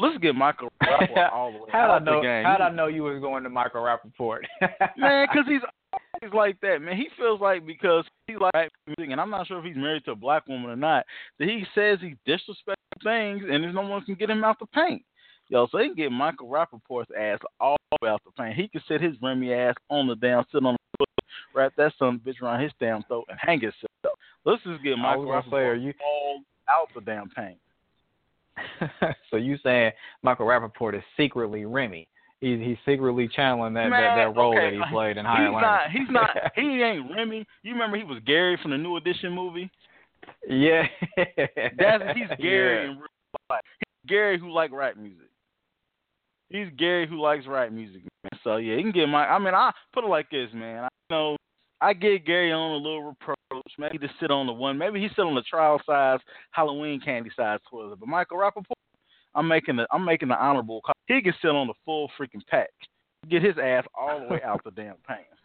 [0.00, 2.44] Let's get Michael Rapaport all the way how out I know, the game.
[2.44, 4.40] How did I know you was going to Michael Rapaport?
[4.96, 5.60] man, because he's
[5.92, 6.96] always like that, man.
[6.96, 10.06] He feels like because he like rap music, and I'm not sure if he's married
[10.06, 11.04] to a black woman or not,
[11.38, 14.66] that he says he disrespectful things, and there's no one can get him out the
[14.66, 15.02] paint.
[15.48, 18.56] Yo, so he can get Michael Rapaport's ass all the way out the paint.
[18.56, 21.08] He can sit his Remy ass on the damn, sit on the foot,
[21.54, 24.18] wrap that son of a bitch around his damn throat, and hang himself.
[24.46, 27.58] Let's just get Michael I say, you all out the damn paint.
[29.30, 32.08] so you saying Michael Rapaport is secretly Remy?
[32.40, 35.46] He's he's secretly channeling that Man, that, that role okay, that he played in Higher
[35.46, 35.60] He's Learning.
[35.60, 35.90] not.
[35.90, 36.30] He's not.
[36.56, 37.46] He ain't Remy.
[37.62, 39.70] You remember he was Gary from the New Edition movie?
[40.48, 40.84] yeah.
[41.78, 42.90] That's he's Gary Yeah.
[42.92, 43.06] in real
[43.50, 43.60] life.
[43.78, 45.26] He's Gary who like rap music.
[46.48, 48.40] He's Gary who likes rap music, man.
[48.42, 49.26] So yeah, you can get my.
[49.26, 50.84] I mean, I put it like this, man.
[50.84, 51.36] I know
[51.80, 53.36] I give Gary Owen a little reproach.
[53.78, 54.78] Maybe to sit on the one.
[54.78, 56.20] Maybe he sit on the trial size
[56.52, 57.98] Halloween candy size toilet.
[57.98, 58.76] But Michael Rapaport,
[59.34, 60.80] I'm making the I'm making the honorable.
[60.82, 60.94] Call.
[61.06, 62.70] He can sit on the full freaking pack.
[63.28, 65.39] Get his ass all the way out the damn pants.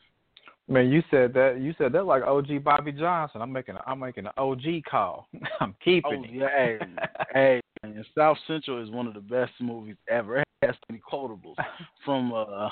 [0.67, 3.41] Man, you said that you said that like OG Bobby Johnson.
[3.41, 5.27] I'm making a, I'm making an OG call.
[5.59, 6.31] I'm keeping Oh it.
[6.31, 6.79] yeah, hey,
[7.33, 10.39] hey, man, South Central is one of the best movies ever.
[10.39, 11.55] It has many quotables
[12.05, 12.69] from uh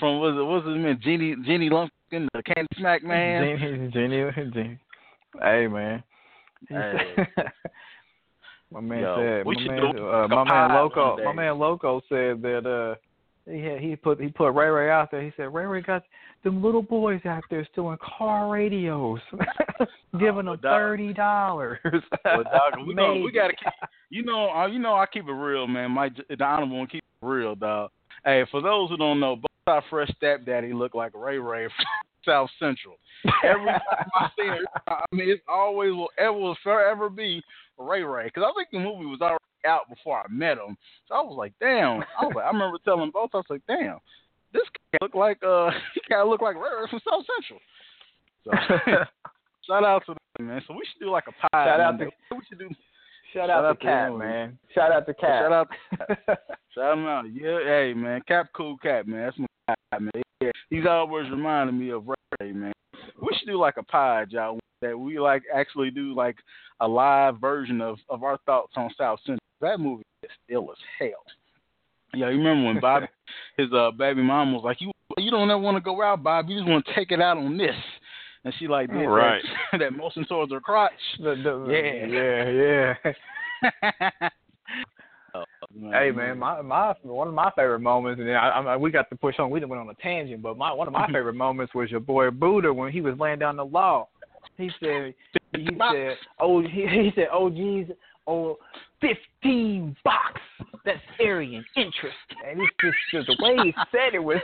[0.00, 3.58] from what's it what's his name Jeannie Jeannie Lumpkin, the Candy Smack man.
[3.58, 4.78] Genie, Genie, Genie.
[5.42, 6.02] Hey man.
[6.70, 7.16] Hey.
[8.72, 12.66] my man Yo, said my man, uh, my man Loco my man Loco said that
[12.66, 12.94] uh
[13.46, 15.22] had, he put he put Ray Ray out there.
[15.22, 16.02] He said Ray Ray got
[16.42, 19.20] them little boys out there stealing car radios,
[20.18, 21.78] giving Oh, them thirty dollars.
[21.84, 23.72] Well, dog, we we gotta keep
[24.10, 25.92] you know uh, you know I keep it real, man.
[25.92, 27.90] My the honorable one keep it real, dog.
[28.24, 31.86] Hey, for those who don't know, both our fresh stepdaddy look like Ray Ray from
[32.24, 32.96] South Central.
[33.44, 37.42] Every time I see it, I mean, it's always will ever will forever be
[37.78, 38.26] Ray Ray.
[38.26, 40.76] Because I think the movie was already out before I met him.
[41.08, 42.02] So I was like, damn.
[42.18, 43.30] I was like, I remember telling both.
[43.34, 43.98] I was like, damn,
[44.52, 47.60] this guy look like uh, he kind of look like Ray from South Central.
[48.44, 48.50] So
[49.66, 50.62] shout out to them, man.
[50.66, 51.64] So we should do like a pie.
[51.66, 52.68] Shout out to- we should do.
[53.32, 54.18] Shout Shout out out to him.
[54.18, 54.58] man.
[54.74, 55.42] Shout out to Cat.
[55.42, 55.68] Shout out,
[56.74, 57.24] shout him out.
[57.32, 59.24] Yeah, hey man, Cap cool cat man.
[59.24, 59.46] That's my
[59.92, 60.22] guy, man.
[60.40, 62.72] Yeah, he's always reminding me of Ray, man.
[63.20, 66.36] We should do like a pod, y'all, that we like actually do like
[66.80, 69.40] a live version of of our thoughts on South Central.
[69.60, 71.22] That movie is still as hell.
[72.14, 73.04] Yeah, you remember when Bob,
[73.56, 76.48] his uh baby mom was like, "You you don't ever want to go out, Bob.
[76.48, 77.74] You just want to take it out on this."
[78.44, 79.42] And she like did Right.
[79.72, 80.92] that, that motion towards her crotch.
[81.18, 82.94] The- the- Yeah.
[83.02, 84.28] yeah, yeah.
[85.34, 85.44] Oh,
[85.92, 89.16] Hey man, my my one of my favorite moments, and I, I, we got to
[89.16, 89.50] push on.
[89.50, 92.00] We didn't went on a tangent, but my one of my favorite moments was your
[92.00, 94.08] boy Buddha when he was laying down the law.
[94.56, 95.12] He said,
[95.52, 97.88] he said, oh, he, he said, oh, geez,
[98.26, 98.56] oh,
[99.00, 100.40] fifteen box.
[100.84, 102.14] That's Aryan interest,
[102.46, 104.38] and it's just, just the way he said it was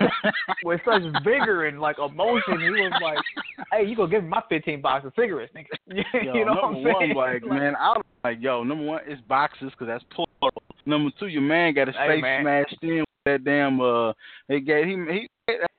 [0.64, 2.60] with such vigor and like emotion.
[2.60, 3.18] He was like,
[3.72, 6.02] hey, you gonna give me my fifteen box of cigarettes, nigga?
[6.24, 7.14] Yo, you know number what I'm saying?
[7.14, 10.52] one, like, man, I was like, yo, number one, it's boxes because that's plural.
[10.84, 12.42] Number two, your man got his Hey, face man.
[12.42, 13.80] smashed in with that damn.
[13.80, 14.12] Uh,
[14.48, 15.28] he gave he he.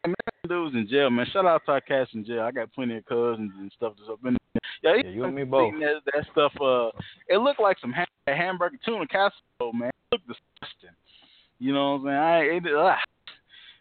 [0.05, 1.25] Man, that dude's in jail, man.
[1.31, 2.41] Shout out to our cats in jail.
[2.41, 4.37] I got plenty of cousins and stuff that's up in there.
[4.83, 5.73] Yeah, Yeah, you and me both.
[5.79, 6.51] That, that stuff.
[6.61, 6.89] Uh,
[7.27, 9.89] it looked like some ham- hamburger tuna casserole, man.
[9.89, 10.95] It looked disgusting.
[11.59, 12.17] You know what I'm saying?
[12.17, 12.75] I ain't it.
[12.75, 12.97] Ugh.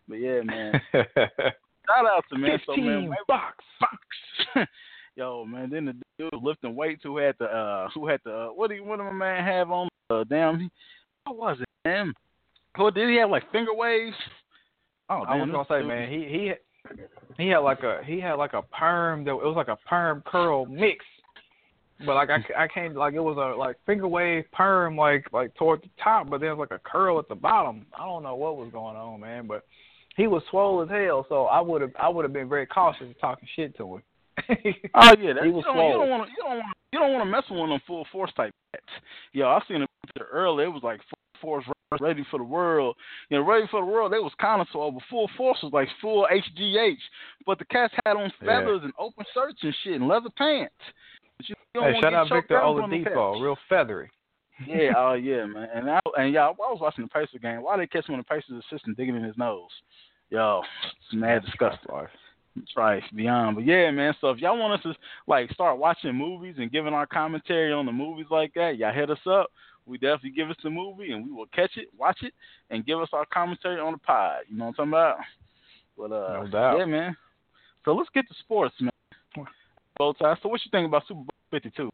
[0.09, 0.81] But yeah, man.
[0.93, 2.59] Shout out to man.
[2.67, 3.65] So man, Fifteen maybe- bucks.
[3.81, 4.69] Fox.
[5.17, 8.47] Yo, man, then the dude lifting weights who had the uh who had the uh,
[8.49, 10.71] what do you, what did my man have on uh damn he,
[11.25, 12.15] what was it, man?
[12.77, 14.17] What did he have like finger waves?
[15.11, 16.53] Oh, I was gonna say, dude- man, he he
[17.38, 20.23] he had like a he had like a perm that it was like a perm
[20.27, 21.05] curl mix,
[22.05, 25.55] but like I, I can't like it was a like finger wave perm like like
[25.55, 27.87] toward the top, but there was like a curl at the bottom.
[27.99, 29.64] I don't know what was going on, man, but
[30.16, 33.09] he was swole as hell, so I would have I would have been very cautious
[33.11, 34.03] of talking shit to him.
[34.95, 35.88] Oh yeah, that's, He you was don't, swole.
[35.88, 37.75] you don't want to you don't want you don't want to mess with one of
[37.75, 38.85] them full force type cats.
[39.33, 40.66] Yo, I seen a picture earlier.
[40.66, 41.65] It was like full force
[42.01, 42.97] ready for the world.
[43.29, 44.13] You know, ready for the world.
[44.13, 46.97] They was kind of so, but full force was like full HGH.
[47.45, 48.47] But the cats had on Yeah.
[48.47, 50.75] feathers and open shirts and shit and leather pants.
[51.45, 54.11] You hey, shout out Victor out on them Oladipo, real feathery.
[54.67, 55.69] Yeah, oh yeah, man.
[55.75, 57.63] And I and yeah, I was watching the Pacer game.
[57.63, 59.71] Why they catch him when the Pacers assistant digging in his nose?
[60.31, 61.91] Yo, it's mad disgusting.
[62.77, 63.57] Right, beyond.
[63.57, 64.15] But yeah, man.
[64.21, 64.95] So if y'all want us to
[65.27, 69.11] like start watching movies and giving our commentary on the movies like that, y'all hit
[69.11, 69.51] us up.
[69.87, 72.33] We definitely give us the movie and we will catch it, watch it,
[72.71, 74.42] and give us our commentary on the pod.
[74.49, 75.16] You know what I'm talking about?
[75.99, 76.79] But uh, no doubt.
[76.79, 77.16] yeah, man.
[77.85, 78.90] So let's get to sports, man.
[79.99, 80.40] Both sides.
[80.42, 81.90] So what you think about Super Bowl 52?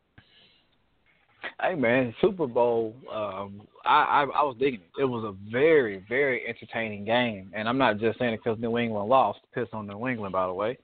[1.60, 2.94] Hey man, Super Bowl.
[3.12, 5.02] Um, I, I I was digging it.
[5.02, 8.78] It was a very very entertaining game, and I'm not just saying it because New
[8.78, 9.40] England lost.
[9.54, 10.78] Piss on New England, by the way.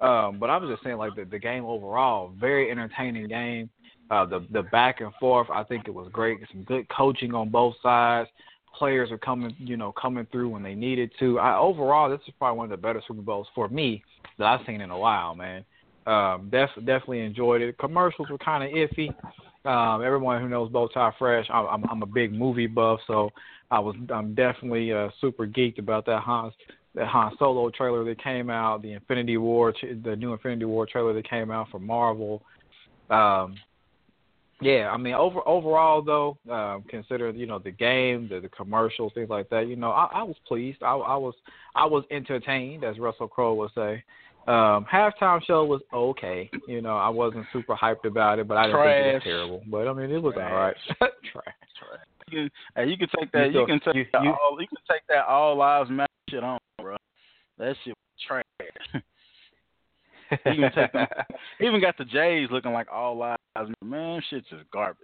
[0.00, 3.70] Um, but I was just saying like the the game overall, very entertaining game.
[4.10, 6.38] Uh, the the back and forth, I think it was great.
[6.50, 8.28] Some good coaching on both sides.
[8.74, 11.38] Players are coming, you know, coming through when they needed to.
[11.38, 14.02] I overall, this is probably one of the better Super Bowls for me
[14.38, 15.64] that I've seen in a while, man.
[16.06, 17.76] Um, def- definitely enjoyed it.
[17.78, 19.12] Commercials were kind of iffy.
[19.66, 23.30] Um, everyone who knows Bowtie Fresh, I, I'm, I'm a big movie buff, so
[23.70, 26.52] I was I'm definitely uh, super geeked about that Han
[26.94, 31.12] that Han Solo trailer that came out, the Infinity War, the new Infinity War trailer
[31.12, 32.42] that came out for Marvel.
[33.10, 33.56] Um,
[34.60, 39.12] yeah, I mean, over overall though, um, consider you know the game, the, the commercials,
[39.14, 39.68] things like that.
[39.68, 40.82] You know, I, I was pleased.
[40.82, 41.34] I, I was
[41.74, 44.02] I was entertained, as Russell Crowe would say.
[44.46, 46.50] Um, halftime show was okay.
[46.66, 48.96] You know, I wasn't super hyped about it, but I didn't Trash.
[48.96, 49.62] think it was terrible.
[49.70, 50.74] But I mean, it was all right.
[50.86, 51.10] Trash.
[51.32, 51.54] Trash.
[52.30, 53.52] You can, hey, you can take that.
[53.52, 54.58] You You, can take you- that all.
[54.60, 56.96] You can take that all lives matter shit on, bro.
[57.58, 59.02] That shit was trash.
[60.30, 61.06] Take them.
[61.60, 63.40] Even got the Jays looking like all lives.
[63.82, 64.98] Man, shit's just garbage.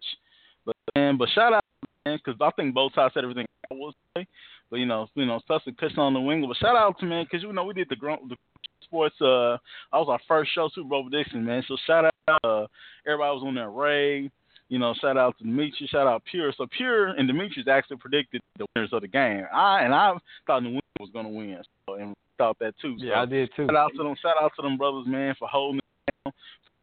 [0.65, 1.65] But man, but shout out,
[2.05, 4.27] man, because I think both sides said everything I was say.
[4.71, 6.45] But you know, you know, especially pissing on the wing.
[6.47, 8.37] But shout out to man, because you know we did the grown the
[8.83, 9.15] sports.
[9.21, 9.57] Uh,
[9.93, 11.63] I was our first show, Super Bowl prediction, man.
[11.69, 12.67] So shout out, uh,
[13.07, 13.71] everybody was on there.
[13.71, 14.31] Ray,
[14.69, 16.55] you know, shout out to Demetrius, shout out Pure.
[16.57, 19.45] So Pure and Demetrius actually predicted the winners of the game.
[19.53, 20.13] I and I
[20.47, 22.97] thought the winner was gonna win, so, and thought that too.
[22.99, 23.67] So yeah, I did too.
[23.67, 25.85] shout out to them, shout out to them brothers, man, for holding it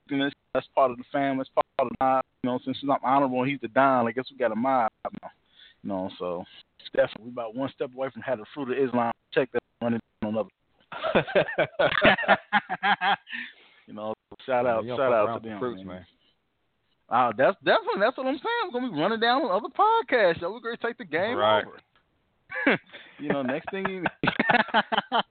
[0.09, 0.31] down.
[0.53, 1.37] That's part of the family.
[1.39, 2.23] That's part of the mob.
[2.43, 4.07] You know, since I'm honorable, and he's the don.
[4.07, 5.29] I guess we got a mob now.
[5.83, 6.43] You know, so
[6.93, 9.11] definitely we about one step away from having the fruit of Islam.
[9.33, 10.49] Check that running on another.
[13.87, 14.13] you know,
[14.45, 15.87] shout out, don't shout out to them, fruits, man.
[15.87, 16.05] man.
[17.09, 18.71] Uh, that's definitely that's what I'm saying.
[18.71, 20.41] We're gonna be running down on other podcasts.
[20.41, 21.65] Yo, we're gonna take the game Right.
[21.65, 22.79] over.
[23.19, 24.03] you know, next thing you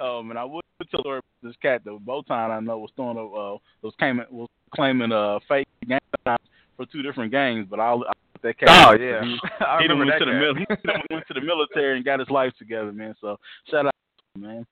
[0.00, 1.98] Oh man, I would tell her this cat though.
[1.98, 5.98] Botan I know was throwing a uh, was claiming was claiming uh fake game
[6.76, 8.68] for two different games, but I'll, I'll let that cat.
[8.88, 10.40] Oh yeah, He, I he remember went to that the guy.
[10.40, 13.14] mil- he went to the military and got his life together, man.
[13.20, 13.36] So
[13.70, 13.92] shout out,
[14.34, 14.66] to him, man.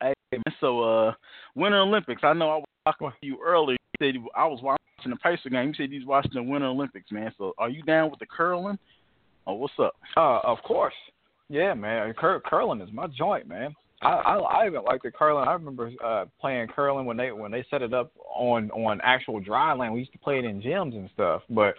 [0.00, 1.12] Hey man, so uh,
[1.54, 2.22] Winter Olympics.
[2.24, 3.76] I know I was talking to you earlier.
[4.00, 5.68] You said I was watching the Pacer game.
[5.68, 7.32] You said was watching the Winter Olympics, man.
[7.36, 8.78] So are you down with the curling?
[9.46, 9.94] Oh, what's up?
[10.16, 10.94] Uh, of course.
[11.48, 12.14] Yeah, man.
[12.14, 13.74] Cur- curling is my joint, man.
[14.02, 15.46] I, I I even like the curling.
[15.48, 19.40] I remember uh playing curling when they when they set it up on on actual
[19.40, 19.92] dry land.
[19.92, 21.42] We used to play it in gyms and stuff.
[21.50, 21.74] But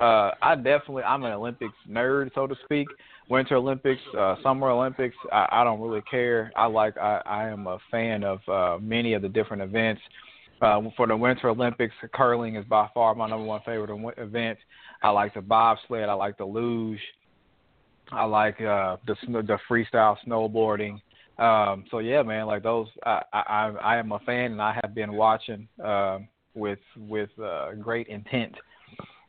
[0.00, 2.86] uh I definitely I'm an Olympics nerd, so to speak.
[3.28, 6.52] Winter Olympics, uh Summer Olympics, I, I don't really care.
[6.56, 10.00] I like I, I am a fan of uh many of the different events.
[10.60, 14.58] Uh, for the Winter Olympics, curling is by far my number one favorite event.
[15.02, 16.08] I like the bobsled.
[16.08, 16.98] I like the luge.
[18.10, 21.00] I like uh, the the freestyle snowboarding.
[21.38, 24.94] Um, so yeah, man, like those, I, I I am a fan, and I have
[24.94, 26.18] been watching uh,
[26.54, 28.54] with with uh, great intent.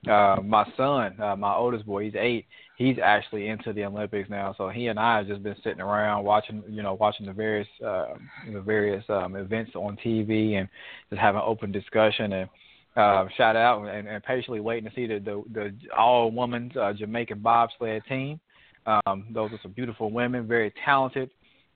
[0.10, 2.46] Uh, my son, uh, my oldest boy, he's eight.
[2.78, 6.24] He's actually into the Olympics now, so he and I have just been sitting around
[6.24, 8.14] watching, you know, watching the various uh,
[8.52, 10.70] the various um, events on TV and
[11.10, 12.50] just having open discussion and
[12.96, 16.94] uh, shout out and, and patiently waiting to see the the, the all women's uh,
[16.94, 18.40] Jamaican bobsled team.
[18.86, 21.30] Um, those are some beautiful women, very talented,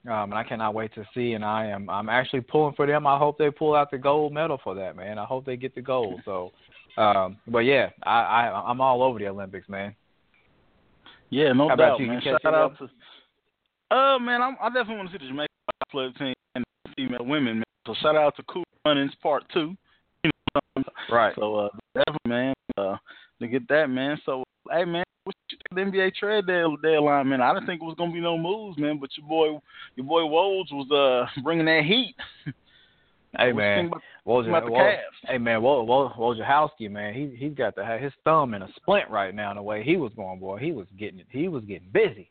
[0.08, 1.34] um, and I cannot wait to see.
[1.34, 3.08] And I am I'm actually pulling for them.
[3.08, 5.18] I hope they pull out the gold medal for that, man.
[5.18, 6.22] I hope they get the gold.
[6.26, 6.52] So,
[6.98, 9.96] um, but yeah, I, I I'm all over the Olympics, man.
[11.30, 12.08] Yeah, no How doubt, you?
[12.08, 12.22] Man.
[12.22, 12.86] Shout out to.
[13.96, 15.48] Uh, man, I'm, I definitely want to see the Jamaican
[15.80, 16.64] bobsled team and
[16.96, 17.58] female women.
[17.58, 17.64] Man.
[17.88, 19.76] So shout out to Cool Runnings Part Two.
[20.24, 21.34] You know, Right.
[21.36, 22.98] So uh, definitely, man, uh,
[23.40, 24.20] to get that, man.
[24.26, 27.42] So hey, man, what you think of the NBA trade dead- deadline, man?
[27.42, 28.98] I didn't think it was gonna be no moves, man.
[29.00, 29.60] But your boy,
[29.96, 32.16] your boy Woj was uh bringing that heat.
[33.36, 34.98] Hey What man, about- Woj, about the Woj, Cavs?
[35.28, 38.68] hey man, Woj, Woj, Wojciechowski, man, he he's got to have his thumb in a
[38.76, 39.52] splint right now.
[39.56, 42.30] The way he was going, boy, he was getting he was getting busy.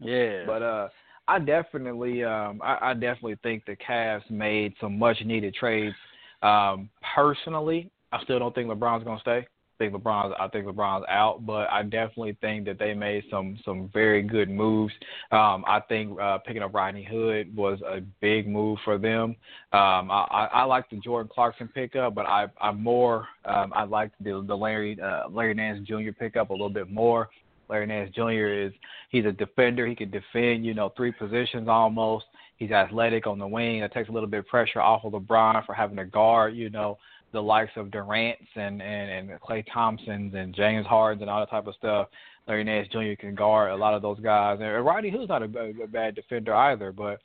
[0.00, 0.88] Yeah, But uh,
[1.26, 5.94] I definitely, um, I, I definitely think the Cavs made some much needed trades.
[6.40, 9.46] Um, personally, I still don't think LeBron's gonna stay.
[9.78, 13.90] Think LeBron's I think LeBron's out, but I definitely think that they made some some
[13.92, 14.92] very good moves.
[15.30, 19.36] Um, I think uh, picking up Rodney Hood was a big move for them.
[19.72, 23.84] Um, I, I, I like the Jordan Clarkson pickup, but I I'm more um, I
[23.84, 26.12] like the the Larry uh, Larry Nance Jr.
[26.18, 27.28] pickup a little bit more.
[27.68, 28.46] Larry Nance Jr.
[28.48, 28.72] is
[29.10, 29.86] he's a defender.
[29.86, 32.24] He can defend, you know, three positions almost.
[32.56, 33.78] He's athletic on the wing.
[33.78, 36.70] It takes a little bit of pressure off of LeBron for having to guard, you
[36.70, 36.98] know,
[37.32, 41.50] the likes of Durant's and and and Klay Thompsons and James Harden and all that
[41.50, 42.08] type of stuff.
[42.46, 43.14] Larry Nance Jr.
[43.18, 44.58] can guard a lot of those guys.
[44.60, 45.46] And Rodney Hood's not a,
[45.82, 47.20] a bad defender either, but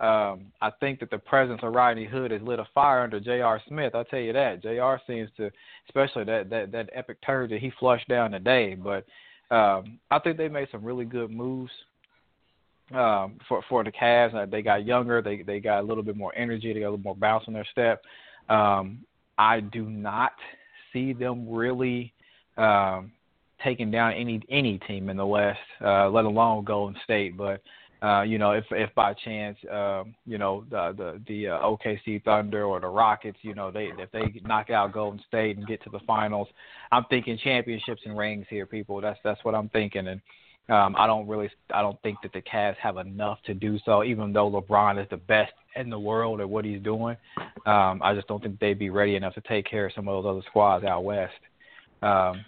[0.00, 3.60] um, I think that the presence of Rodney Hood has lit a fire under J.R.
[3.66, 3.96] Smith.
[3.96, 5.00] I'll tell you that J.R.
[5.08, 5.50] seems to,
[5.88, 8.76] especially that that that epic turd that he flushed down today.
[8.76, 9.04] But
[9.54, 11.72] um, I think they made some really good moves
[12.94, 14.48] um, for for the Cavs.
[14.52, 15.20] They got younger.
[15.20, 16.72] They they got a little bit more energy.
[16.72, 18.02] They got a little more bounce on their step.
[18.48, 19.00] Um,
[19.38, 20.32] I do not
[20.92, 22.12] see them really
[22.56, 23.12] um,
[23.64, 27.36] taking down any any team in the West, uh, let alone Golden State.
[27.36, 27.62] But
[28.02, 32.22] uh, you know, if if by chance, um, you know, the the, the uh, OKC
[32.24, 35.82] Thunder or the Rockets, you know, they if they knock out Golden State and get
[35.84, 36.48] to the finals,
[36.92, 39.00] I'm thinking championships and rings here, people.
[39.00, 40.20] That's that's what I'm thinking, and
[40.68, 44.04] um, I don't really, I don't think that the Cavs have enough to do so.
[44.04, 47.16] Even though LeBron is the best in the world at what he's doing,
[47.66, 50.22] um, I just don't think they'd be ready enough to take care of some of
[50.22, 51.32] those other squads out west.
[52.02, 52.44] Um,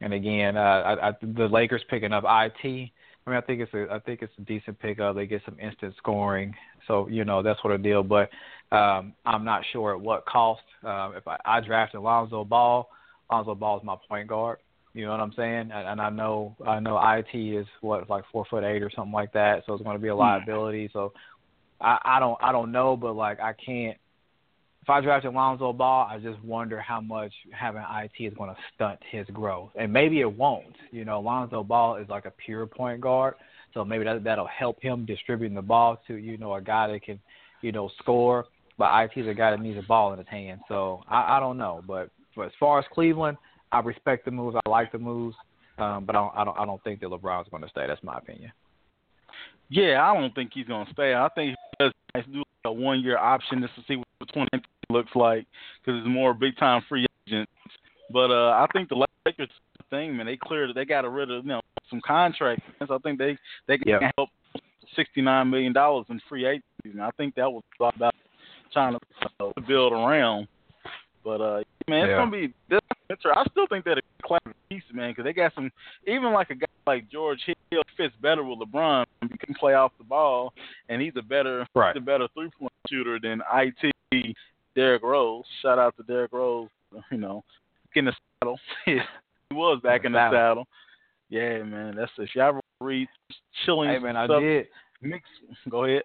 [0.00, 2.92] and again, uh, I, I, the Lakers picking up it.
[3.28, 5.14] I mean, I think it's a, I think it's a decent pickup.
[5.14, 6.54] They get some instant scoring,
[6.86, 8.02] so you know that sort of deal.
[8.02, 8.30] But
[8.74, 10.62] um, I'm not sure at what cost.
[10.82, 12.88] Uh, if I, I drafted Lonzo Ball,
[13.30, 14.58] Lonzo Ball is my point guard.
[14.98, 15.70] You know what I'm saying?
[15.72, 19.12] And, and I know I know it is what like four foot eight or something
[19.12, 20.18] like that, so it's going to be a hmm.
[20.18, 20.90] liability.
[20.92, 21.12] So
[21.80, 23.96] I, I don't I don't know, but like I can't.
[24.82, 28.56] If I drafted Lonzo Ball, I just wonder how much having it is going to
[28.74, 30.74] stunt his growth, and maybe it won't.
[30.90, 33.34] You know, Lonzo Ball is like a pure point guard,
[33.74, 37.04] so maybe that that'll help him distributing the ball to you know a guy that
[37.04, 37.20] can,
[37.62, 38.46] you know, score.
[38.76, 41.40] But it is a guy that needs a ball in his hand, so I, I
[41.40, 41.84] don't know.
[41.86, 43.36] But, but as far as Cleveland,
[43.72, 44.56] I respect the moves.
[44.64, 45.36] I like the moves,
[45.78, 46.58] um, but I don't, I don't.
[46.58, 47.86] I don't think that LeBron's going to stay.
[47.86, 48.52] That's my opinion.
[49.70, 51.14] Yeah, I don't think he's going to stay.
[51.14, 54.48] I think he does do a one-year option just to see what 20
[54.90, 55.46] looks like
[55.80, 57.52] because it's more big-time free agents.
[58.10, 59.50] But uh, I think the Lakers
[59.90, 60.74] thing, man, they cleared.
[60.74, 61.60] They got rid of you know
[61.90, 62.64] some contracts.
[62.86, 64.10] So I think they they can yeah.
[64.16, 64.30] help
[64.96, 66.64] sixty-nine million dollars in free agency.
[66.84, 68.14] And I think that was about
[68.72, 69.00] trying to
[69.40, 70.48] uh, build around.
[71.24, 72.16] But uh, man, it's yeah.
[72.16, 72.54] gonna be.
[72.68, 75.70] This, I still think that a class piece, man, because they got some.
[76.06, 79.04] Even like a guy like George Hill fits better with LeBron.
[79.22, 80.52] He can play off the ball,
[80.88, 81.94] and he's a better, right.
[81.94, 83.42] he's a better three point shooter than
[84.12, 84.36] it.
[84.74, 85.44] Derrick Rose.
[85.62, 86.68] Shout out to Derrick Rose.
[87.10, 87.44] You know,
[87.94, 88.58] in the saddle.
[88.86, 88.98] he
[89.52, 90.66] was back in the, in the saddle.
[91.28, 91.96] Yeah, man.
[91.96, 93.08] That's if ever read
[93.64, 93.90] chilling.
[93.90, 94.66] Hey man, stuff, I did.
[95.02, 95.24] Mix.
[95.68, 96.02] Go ahead.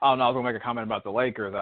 [0.00, 1.54] Oh no, I was gonna make a comment about the Lakers.
[1.54, 1.58] I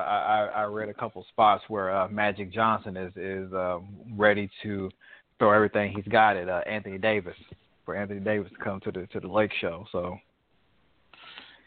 [0.54, 3.78] I, I read a couple spots where uh, Magic Johnson is is uh,
[4.14, 4.90] ready to
[5.38, 7.36] throw everything he's got at uh, Anthony Davis
[7.84, 9.86] for Anthony Davis to come to the to the Lake Show.
[9.92, 10.18] So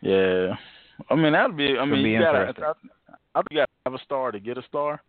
[0.01, 0.55] yeah,
[1.09, 1.77] I mean that'd be.
[1.77, 2.53] I mean you gotta.
[2.57, 2.71] I,
[3.35, 5.01] I think you gotta have a star to get a star.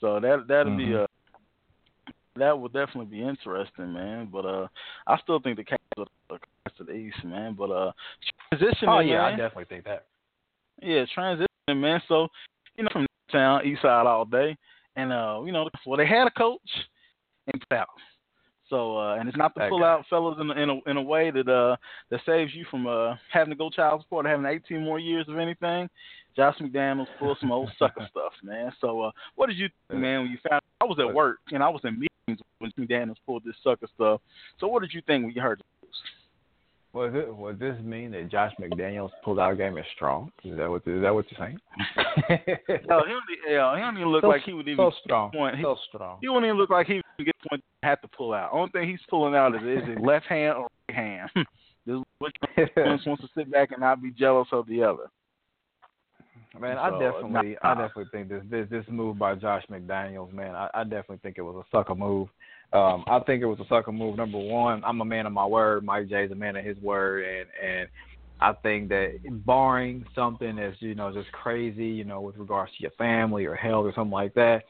[0.00, 0.90] So that that'd mm-hmm.
[0.90, 1.06] be uh, a
[2.36, 4.28] that would definitely be interesting, man.
[4.32, 4.66] But uh,
[5.06, 7.54] I still think the Cavs are the East, man.
[7.54, 7.92] But uh,
[8.52, 8.88] transitioning.
[8.88, 10.06] Oh yeah, man, I definitely think that.
[10.82, 12.00] Yeah, transition, man.
[12.08, 12.28] So,
[12.76, 14.56] you know, from town, east side all day.
[14.96, 16.60] And uh, you know, well they had a coach
[17.52, 17.88] and out.
[18.70, 21.02] So uh and it's not to pull out fellas in a, in a in a
[21.02, 21.76] way that uh
[22.10, 25.26] that saves you from uh having to go child support or having eighteen more years
[25.28, 25.88] of anything.
[26.34, 28.72] Josh McDaniels pulled some old sucker stuff, man.
[28.80, 31.62] So uh what did you think, man, when you found I was at work and
[31.62, 34.20] I was in meetings when McDaniels pulled this sucker stuff.
[34.58, 35.64] So what did you think when you heard the?
[36.94, 37.36] Was it?
[37.36, 40.30] Would this mean that Josh McDaniels pulled out game is strong?
[40.44, 40.86] Is that what?
[40.86, 41.58] Is that what you're saying?
[42.88, 45.32] no, he don't, yeah, he don't even look so, like he would even so strong.
[45.32, 45.56] Point.
[45.60, 46.18] So strong.
[46.20, 48.50] He wouldn't even look like he would get point have to pull out.
[48.52, 51.30] Only thing he's pulling out is is his left hand or right hand.
[51.84, 52.36] this which
[52.76, 55.10] one wants to sit back and not be jealous of the other.
[56.60, 60.68] Man, I definitely, I definitely think this this this move by Josh McDaniels, man, I,
[60.72, 62.28] I definitely think it was a sucker move.
[62.72, 64.16] Um, I think it was a sucker move.
[64.16, 65.84] Number one, I'm a man of my word.
[65.84, 67.88] Mike J's a man of his word, and and
[68.40, 72.82] I think that barring something that's you know just crazy, you know, with regards to
[72.82, 74.64] your family or health or something like that,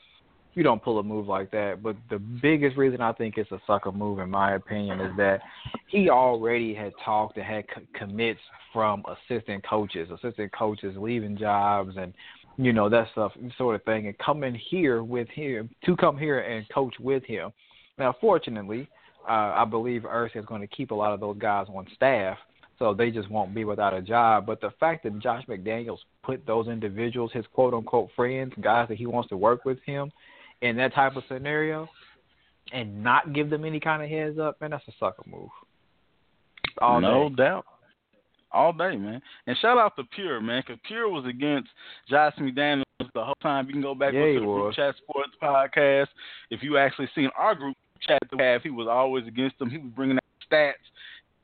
[0.54, 1.82] you don't pull a move like that.
[1.82, 5.40] But the biggest reason I think it's a sucker move, in my opinion, is that
[5.88, 8.40] he already had talked and had co- commits
[8.72, 12.12] from assistant coaches, assistant coaches leaving jobs and
[12.56, 16.16] you know that stuff sort of thing, and come in here with him to come
[16.16, 17.52] here and coach with him.
[17.98, 18.88] Now, fortunately,
[19.28, 22.38] uh, I believe Irsay is going to keep a lot of those guys on staff,
[22.78, 24.46] so they just won't be without a job.
[24.46, 28.98] But the fact that Josh McDaniels put those individuals, his quote unquote friends, guys that
[28.98, 30.12] he wants to work with him,
[30.64, 31.88] in that type of scenario,
[32.72, 35.50] and not give them any kind of heads up, man, that's a sucker move.
[36.80, 37.36] All no day.
[37.36, 37.66] doubt
[38.54, 39.20] all day, man.
[39.46, 41.68] And shout out to Pure, man, because Pure was against
[42.08, 43.66] Josh McDaniels the whole time.
[43.66, 44.74] You can go back yeah, to the was.
[44.74, 46.06] Group Chat Sports podcast.
[46.50, 49.70] If you actually seen our group chat that we have, he was always against them.
[49.70, 50.72] He was bringing out stats,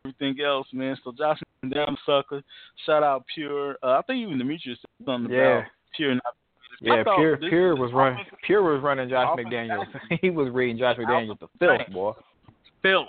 [0.05, 0.97] everything else, man.
[1.05, 2.43] So Josh McDaniels, sucker.
[2.87, 3.77] Shout out Pure.
[3.83, 5.59] Uh, I think even Demetrius said something yeah.
[5.59, 5.65] about
[5.97, 6.35] Pure not
[6.81, 9.87] yeah, Pure Pure was running Pure was running Josh McDaniels.
[10.23, 12.13] he was reading Josh McDaniels the filth, boy.
[12.83, 13.09] Filth.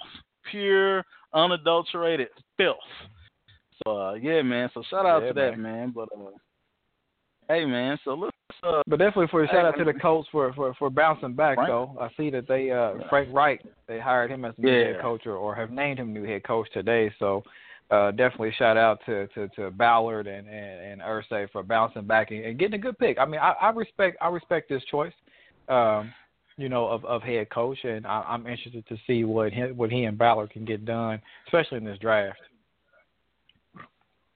[0.50, 2.78] Pure, unadulterated filth.
[3.84, 4.70] So uh, yeah, man.
[4.74, 5.92] So shout out yeah, to that, man.
[5.96, 6.32] But uh,
[7.48, 7.98] hey, man.
[8.04, 8.36] So let's.
[8.64, 11.56] Uh, but definitely for hey, shout out to the Colts for for for bouncing back
[11.56, 11.70] Frank?
[11.70, 11.98] though.
[12.00, 14.88] I see that they uh Frank Reich they hired him as the new Yeah.
[14.88, 17.12] head coach or, or have named him new head coach today.
[17.18, 17.44] So
[17.92, 22.32] uh definitely shout out to to to Ballard and and, and Irsay for bouncing back
[22.32, 23.18] and, and getting a good pick.
[23.20, 25.14] I mean, I, I respect I respect this choice.
[25.68, 26.14] Um,
[26.58, 29.90] you know, of, of head coach, and I, I'm interested to see what he, what
[29.90, 32.40] he and Ballard can get done, especially in this draft.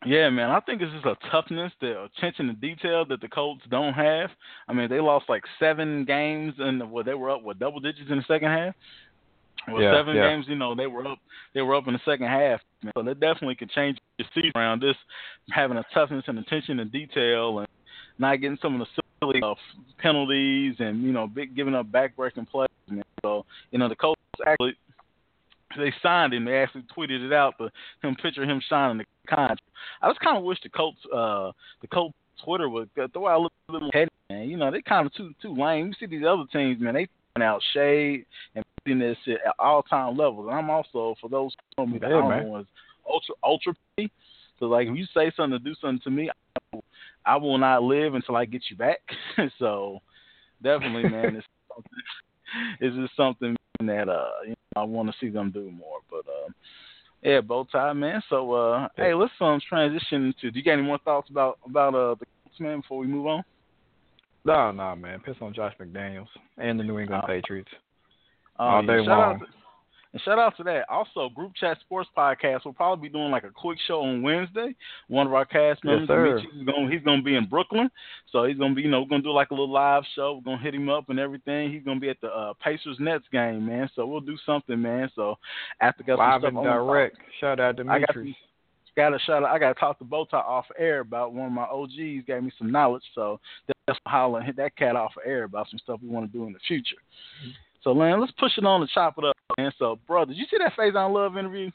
[0.05, 0.51] Yeah, man.
[0.51, 4.29] I think it's just a toughness, the attention to detail that the Colts don't have.
[4.67, 8.09] I mean, they lost like seven games, and well, they were up with double digits
[8.09, 8.75] in the second half.
[9.67, 10.29] Well, Yeah, seven yeah.
[10.29, 11.19] games, you know, they were up.
[11.53, 12.61] They were up in the second half.
[12.83, 12.93] Man.
[12.95, 14.95] So that definitely could change your season around this,
[15.49, 17.67] having a toughness and attention to detail, and
[18.19, 19.55] not getting some of the silly uh,
[19.97, 22.69] penalties, and you know, big, giving up backbreaking plays.
[22.87, 23.03] Man.
[23.23, 24.75] So you know, the Colts actually
[25.77, 26.45] they signed him.
[26.45, 27.69] They actually tweeted it out, the
[28.01, 29.61] him picture him signing the contract.
[30.01, 31.51] I just kind of wish the Colts, uh,
[31.81, 34.49] the Colts Twitter would throw out a little, little heady, man.
[34.49, 35.87] You know, they kind of too too lame.
[35.87, 37.07] You see these other teams, man, they
[37.41, 40.47] out shade and this shit at all time levels.
[40.47, 42.51] And I'm also for those who know me, that Yeah, I don't man.
[42.51, 42.65] know is
[43.09, 43.73] ultra ultra.
[43.97, 44.11] P.
[44.59, 46.83] So like, if you say something to do something to me, I will,
[47.25, 48.99] I will not live until I get you back.
[49.59, 49.99] so
[50.63, 51.91] definitely, man, it's something,
[52.79, 55.99] it's just something that uh you know, I want to see them do more.
[56.09, 56.49] But uh,
[57.21, 58.21] yeah, bow tie, man.
[58.29, 60.51] So uh, hey, let's um transition to.
[60.51, 63.27] Do you got any more thoughts about about uh the Colts, man before we move
[63.27, 63.43] on?
[64.45, 65.19] No, no, man.
[65.21, 66.27] Piss on Josh McDaniels
[66.57, 67.71] and the New England Uh, Patriots.
[68.57, 69.35] Um, All day shout long.
[69.35, 69.45] Out to,
[70.15, 70.85] and shout out to that.
[70.87, 74.73] Also, Group Chat Sports Podcast will probably be doing like a quick show on Wednesday.
[75.09, 76.41] One of our cast members.
[76.41, 77.89] Mitch, he's going he's to be in Brooklyn,
[78.31, 80.03] so he's going to be you know we're going to do like a little live
[80.15, 80.35] show.
[80.35, 81.69] We're going to hit him up and everything.
[81.69, 83.89] He's going to be at the uh, Pacers Nets game, man.
[83.93, 85.11] So we'll do something, man.
[85.15, 85.37] So
[85.81, 87.17] after got some Live stuff and direct.
[87.41, 88.37] Shout out Demetrius.
[88.95, 89.49] got to shout out.
[89.53, 92.51] I got to talk to Bowtie off air about one of my OGs gave me
[92.57, 93.41] some knowledge, so
[93.85, 96.53] that's holler hit that cat off air about some stuff we want to do in
[96.53, 96.95] the future.
[97.85, 99.71] So, man, let's push it on and chop it up, man.
[99.77, 101.69] So, bro, did you see that Faison Love interview?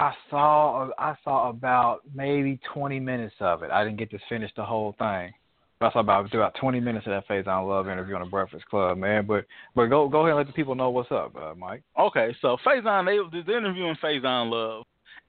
[0.00, 3.70] I saw I saw about maybe 20 minutes of it.
[3.70, 5.32] I didn't get to finish the whole thing.
[5.80, 8.98] I saw about about 20 minutes of that Faison Love interview on the Breakfast Club,
[8.98, 9.24] man.
[9.24, 9.44] But
[9.76, 11.82] but go go ahead and let the people know what's up, uh, Mike.
[11.98, 14.84] Okay, so Faison, they they're interviewing Faison Love,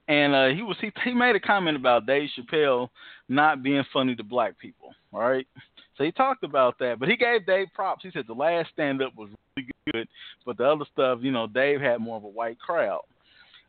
[0.08, 2.88] and uh, he was he he made a comment about Dave Chappelle
[3.28, 4.92] not being funny to black people.
[5.12, 5.46] All right,
[5.96, 8.02] so he talked about that, but he gave Dave props.
[8.02, 9.30] He said the last stand up was
[9.92, 10.08] good,
[10.44, 13.02] but the other stuff, you know, Dave had more of a white crowd.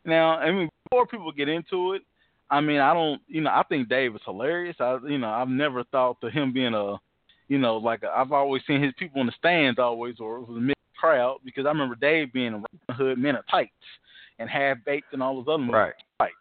[0.06, 2.02] Now, I mean, before people get into it,
[2.50, 4.76] I mean, I don't, you know, I think Dave is hilarious.
[4.80, 6.98] I, you know, I've never thought to him being a,
[7.48, 10.48] you know, like i I've always seen his people in the stands always, or it
[10.48, 13.72] was a mixed crowd because I remember Dave being a Robin Hood men of tights
[14.40, 15.94] and half baked and all those other Right.
[16.20, 16.36] tights.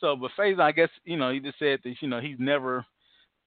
[0.00, 2.84] So, but Faison, I guess, you know, he just said that, you know, he's never,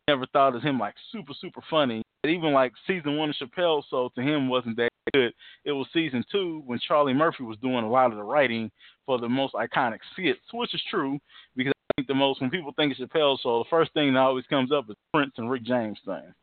[0.07, 2.01] never thought of him like super, super funny.
[2.25, 5.33] Even like season one of Chappelle, so to him wasn't that good.
[5.65, 8.71] It was season two when Charlie Murphy was doing a lot of the writing
[9.05, 11.19] for the most iconic skits, which is true
[11.55, 14.19] because I think the most when people think of Chappelle show, the first thing that
[14.19, 16.33] always comes up is Prince and Rick James thing.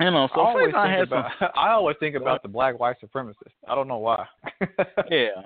[0.00, 2.78] You know, so I always think had about some, I always think about the black
[2.80, 3.52] white supremacist.
[3.68, 4.26] I don't know why.
[5.10, 5.42] yeah.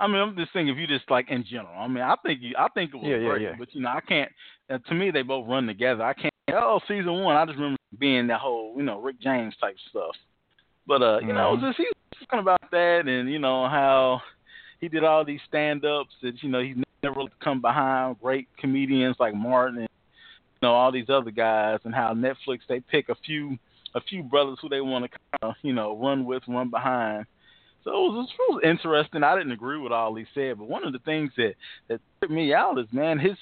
[0.00, 1.78] I mean, I'm just thinking if you just like in general.
[1.78, 3.54] I mean, I think you, I think it was Yeah, yeah, great, yeah.
[3.58, 4.32] but you know, I can't.
[4.68, 6.02] Uh, to me, they both run together.
[6.02, 6.32] I can't.
[6.52, 10.16] Oh, season one, I just remember being that whole, you know, Rick James type stuff.
[10.86, 11.60] But uh, you know, Mhm.
[11.60, 14.22] just he was talking about that, and you know how
[14.80, 19.34] he did all these stand-ups that you know he's never come behind great comedians like
[19.34, 23.58] Martin and you know all these other guys, and how Netflix they pick a few
[23.94, 27.26] a few brothers who they want to kind of you know run with, run behind.
[27.82, 29.22] So it was, it was interesting.
[29.22, 31.54] I didn't agree with all he said, but one of the things that
[31.88, 33.36] that took me out is man, his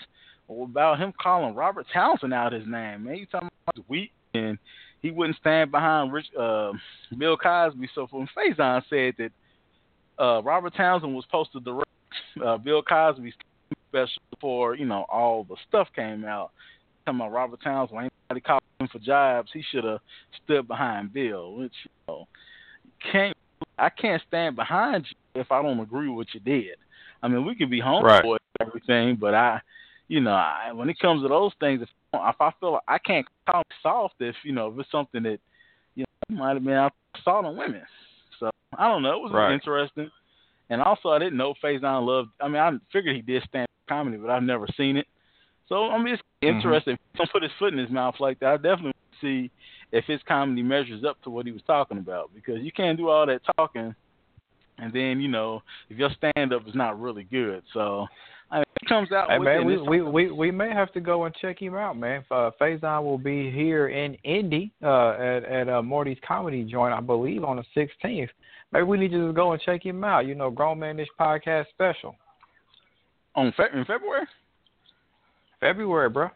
[0.48, 3.16] about him calling Robert Townsend out his name, man.
[3.16, 4.58] You talking about weak and
[5.02, 6.72] he wouldn't stand behind Rich uh,
[7.16, 7.88] Bill Cosby.
[7.94, 11.88] So when Faison said that uh, Robert Townsend was supposed to direct
[12.44, 13.34] uh, Bill Cosby's
[13.88, 16.50] special before you know all the stuff came out,
[17.06, 20.00] talking about Robert Townsend, anybody calling him for jobs, he should have
[20.44, 21.54] stood behind Bill.
[21.54, 22.28] Which you know,
[23.12, 23.36] can't
[23.78, 26.76] I can't stand behind you if I don't agree with what you did.
[27.22, 28.24] I mean, we could be homeboys right.
[28.24, 29.60] and everything, but I,
[30.08, 32.98] you know, I, when it comes to those things, if, if I feel like I
[32.98, 35.38] can't call soft, if you know, if it's something that
[35.94, 36.88] you know might have been
[37.18, 37.82] assault on women.
[38.40, 39.16] So I don't know.
[39.16, 39.52] It was right.
[39.52, 40.10] interesting,
[40.70, 42.30] and also I didn't know Faison loved.
[42.40, 45.06] I mean, I figured he did stand comedy, but I've never seen it.
[45.68, 46.56] So I mean, it's mm-hmm.
[46.56, 46.94] interesting.
[46.94, 47.02] Mm-hmm.
[47.04, 49.50] If he don't put his foot in his mouth like that, I definitely see
[49.92, 53.08] if his comedy measures up to what he was talking about because you can't do
[53.08, 53.94] all that talking
[54.78, 57.62] and then you know if your stand up is not really good.
[57.72, 58.06] So
[58.50, 59.30] I mean, it comes out.
[59.30, 62.24] Hey man, we, we we we may have to go and check him out, man.
[62.30, 67.00] Uh, Faison will be here in Indy uh, at at uh, Morty's Comedy Joint, I
[67.00, 67.64] believe, on the
[68.04, 68.28] 16th.
[68.72, 70.26] Maybe we need to just go and check him out.
[70.26, 72.16] You know, Grown Man Ish podcast special.
[73.34, 74.26] On fe- in February.
[75.60, 76.28] February, bro.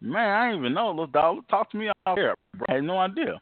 [0.00, 0.90] Man, I didn't even know.
[0.90, 2.34] Little dog, talk to me out here.
[2.56, 2.66] Bro.
[2.68, 3.40] I had no idea.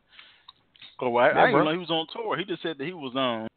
[0.99, 2.39] Cause I, yeah, I didn't know he was on tour.
[2.39, 3.49] He just said that he was on.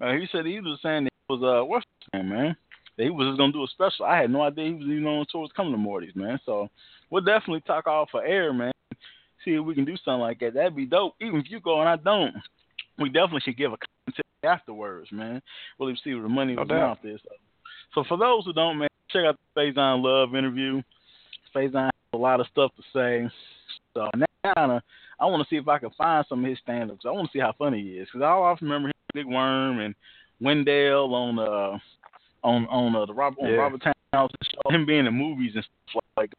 [0.00, 2.56] Uh, he said he was saying that he was uh what's his name, man?
[2.96, 4.06] That he was just gonna do a special.
[4.06, 5.42] I had no idea he was even on tour.
[5.42, 6.38] Was coming to Morty's, man.
[6.46, 6.68] So
[7.10, 8.72] we'll definitely talk off for air, man.
[9.44, 10.54] See if we can do something like that.
[10.54, 11.14] That'd be dope.
[11.20, 12.34] Even if you go and I don't,
[12.98, 15.42] we definitely should give a comment afterwards, man.
[15.78, 17.18] Really see where the money was out there.
[17.18, 17.30] So.
[17.94, 20.82] so for those who don't, man, check out the Faison Love interview.
[21.54, 23.30] Faison has a lot of stuff to say.
[23.94, 24.10] So
[24.44, 24.80] now
[25.20, 27.04] I want to see if I can find some of his stand-ups.
[27.06, 29.80] I want to see how funny he is because I always remember him, Big Worm
[29.80, 29.94] and
[30.40, 31.78] Wendell on uh
[32.44, 33.82] on on uh, the Robert on Robert
[34.12, 36.32] Townsend show, him being in movies and stuff like.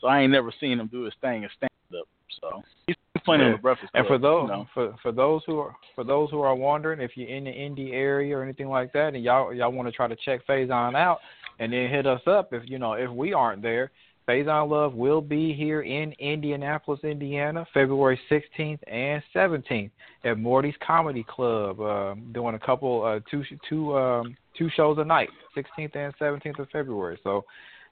[0.00, 2.08] So I ain't never seen him do his thing and stand up.
[2.40, 2.96] So he's
[3.26, 3.50] funny yeah.
[3.50, 4.00] on the Breakfast Club.
[4.00, 4.66] And for those you know?
[4.72, 7.92] for for those who are for those who are wondering if you're in the Indy
[7.92, 11.18] area or anything like that, and y'all y'all want to try to check Faison out,
[11.58, 13.90] and then hit us up if you know if we aren't there.
[14.30, 19.90] Faison Love will be here in Indianapolis, Indiana, February 16th and 17th
[20.22, 25.04] at Morty's Comedy Club, uh, doing a couple, uh, two, two, um, two shows a
[25.04, 27.18] night, 16th and 17th of February.
[27.24, 27.44] So,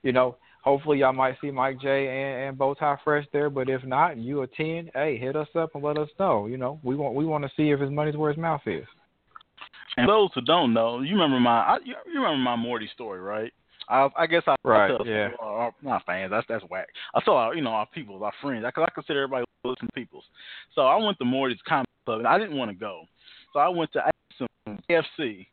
[0.04, 3.50] you know, hopefully y'all might see Mike J and, and Bowtie Fresh there.
[3.50, 6.46] But if not, you attend, hey, hit us up and let us know.
[6.46, 8.86] You know, we want we want to see if his money's where his mouth is.
[9.96, 13.52] And those who don't know, you remember my I, you remember my Morty story, right?
[13.88, 15.28] I, I guess I, right, I yeah.
[15.30, 16.30] People, uh, our, not fans.
[16.30, 16.88] That's that's whack.
[17.14, 18.64] I tell our, you know our people, our friends.
[18.66, 20.24] I, cause I consider everybody listen peoples.
[20.74, 23.04] So I went to Morty's Comedy Club and I didn't want to go.
[23.52, 24.02] So I went to
[24.38, 25.46] some KFC.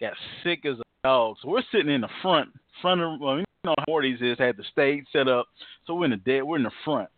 [0.00, 1.36] Got sick as a dog.
[1.42, 2.48] So we're sitting in the front,
[2.82, 5.46] front of well, you know Morty's is had the stage set up.
[5.86, 6.42] So we're in the dead.
[6.42, 7.08] We're in the front.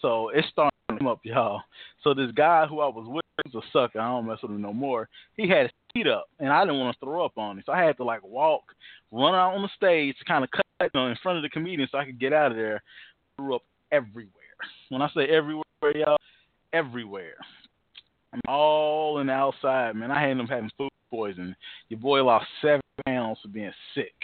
[0.00, 0.70] So it's starting
[1.06, 1.62] come up, y'all.
[2.02, 4.00] So this guy who I was with was a sucker.
[4.00, 5.08] I don't mess with him no more.
[5.36, 7.72] He had his feet up, and I didn't want to throw up on him, so
[7.72, 8.62] I had to like walk,
[9.12, 11.48] run out on the stage to kind of cut you know, in front of the
[11.48, 12.82] comedian so I could get out of there.
[13.36, 14.32] Threw up everywhere.
[14.88, 15.62] When I say everywhere,
[15.94, 16.16] y'all,
[16.72, 17.36] everywhere.
[18.32, 20.10] I'm all in the outside, man.
[20.10, 21.54] I had him having food poisoning.
[21.88, 24.14] Your boy lost seven pounds for being sick.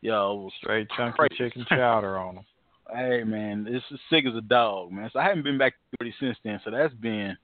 [0.00, 2.44] Yo, straight chunky chicken chowder on him.
[2.92, 5.08] Hey man, it's as sick as a dog, man.
[5.12, 6.60] So I haven't been back to since then.
[6.64, 7.36] So that's been,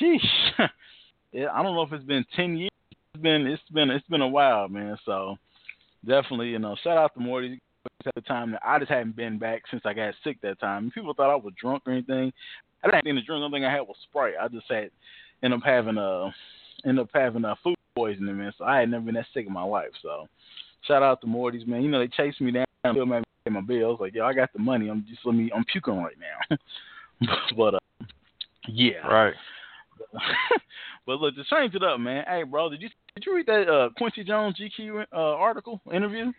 [0.00, 0.20] sheesh.
[0.58, 2.70] I don't know if it's been ten years.
[3.14, 4.96] It's been it's been it's been a while, man.
[5.04, 5.36] So
[6.06, 7.60] definitely, you know, shout out to Morty
[8.06, 10.90] at the time that I just hadn't been back since I got sick that time.
[10.94, 12.32] People thought I was drunk or anything.
[12.82, 13.40] I didn't have anything to drink.
[13.40, 14.34] The only thing I had was Sprite.
[14.40, 14.90] I just had
[15.42, 16.32] end up having a
[16.86, 18.52] end up having a food poisoning, man.
[18.56, 19.90] So I had never been that sick in my life.
[20.02, 20.28] So
[20.86, 21.82] shout out to Morty's, man.
[21.82, 22.66] You know they chased me down,
[23.44, 23.98] pay my bills.
[24.00, 24.88] Like yo, I got the money.
[24.88, 26.16] I'm just let me I'm puking right
[26.50, 26.56] now.
[27.56, 27.78] but uh,
[28.68, 29.34] yeah, right.
[31.06, 32.24] but look, to change it up, man.
[32.26, 36.32] Hey, bro, did you did you read that uh, Quincy Jones GQ uh, article interview?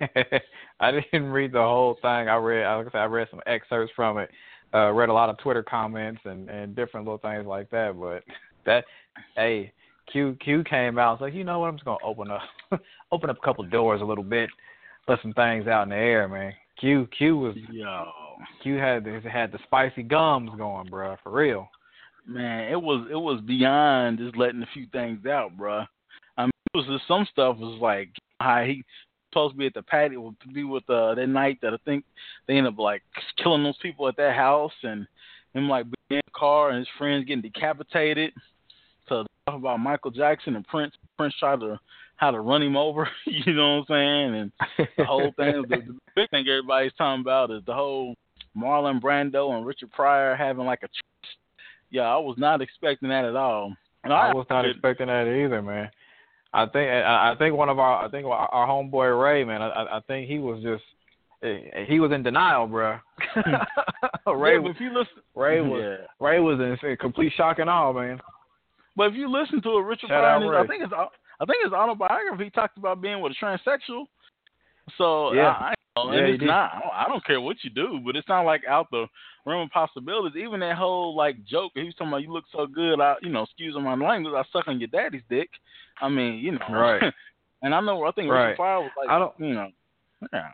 [0.80, 2.28] I didn't read the whole thing.
[2.28, 4.30] I read, like I said, I read some excerpts from it.
[4.74, 7.98] Uh, read a lot of Twitter comments and and different little things like that.
[7.98, 8.24] But
[8.64, 8.84] that,
[9.36, 9.72] hey,
[10.10, 11.18] Q Q came out.
[11.18, 11.68] So like, you know what?
[11.68, 12.80] I'm just gonna open up,
[13.12, 14.50] open up a couple doors a little bit,
[15.08, 16.52] let some things out in the air, man.
[16.78, 18.06] Q Q was yo.
[18.62, 21.68] Q had had the spicy gums going, bro, for real
[22.26, 25.84] man, it was it was beyond just letting a few things out, bro.
[26.36, 28.84] I mean, it was just some stuff was like how he
[29.30, 32.04] supposed to be at the patio to be with uh that night that I think
[32.46, 33.02] they end up like
[33.42, 35.06] killing those people at that house and
[35.54, 38.32] him like being in the car and his friends getting decapitated.
[39.08, 40.94] So talk about Michael Jackson and Prince.
[41.18, 41.78] Prince tried to
[42.22, 43.08] how to run him over.
[43.26, 44.52] you know what I'm saying?
[44.78, 48.14] And the whole thing, the, the big thing everybody's talking about is the whole
[48.56, 50.88] Marlon Brando and Richard Pryor having like a.
[51.90, 53.74] Yeah, I was not expecting that at all.
[54.04, 55.90] And I, I was not expecting that either, man.
[56.54, 59.60] I think I think one of our I think our homeboy Ray, man.
[59.60, 60.84] I I think he was just
[61.42, 62.98] eh, he was in denial, bro.
[63.18, 64.30] Hmm.
[64.30, 66.06] Ray, yeah, if you listen, Ray was yeah.
[66.20, 68.20] Ray was in complete shock and awe, man.
[68.96, 71.06] But if you listen to a Richard Pryor, I think it's uh,
[71.40, 74.06] I think his autobiography talked about being with a transsexual.
[74.98, 76.72] So uh, yeah, I, I yeah, it's not.
[76.92, 79.06] I don't care what you do, but it's not like out the
[79.46, 80.40] realm of possibilities.
[80.42, 83.00] Even that whole like joke, he was talking about you look so good.
[83.00, 84.34] I, you know, excuse my language.
[84.36, 85.50] I suck on your daddy's dick.
[86.00, 87.02] I mean, you know, right.
[87.62, 88.04] and I know.
[88.04, 88.46] I think right.
[88.46, 89.68] Richard Pryor was like, I don't, you know,
[90.32, 90.48] yeah.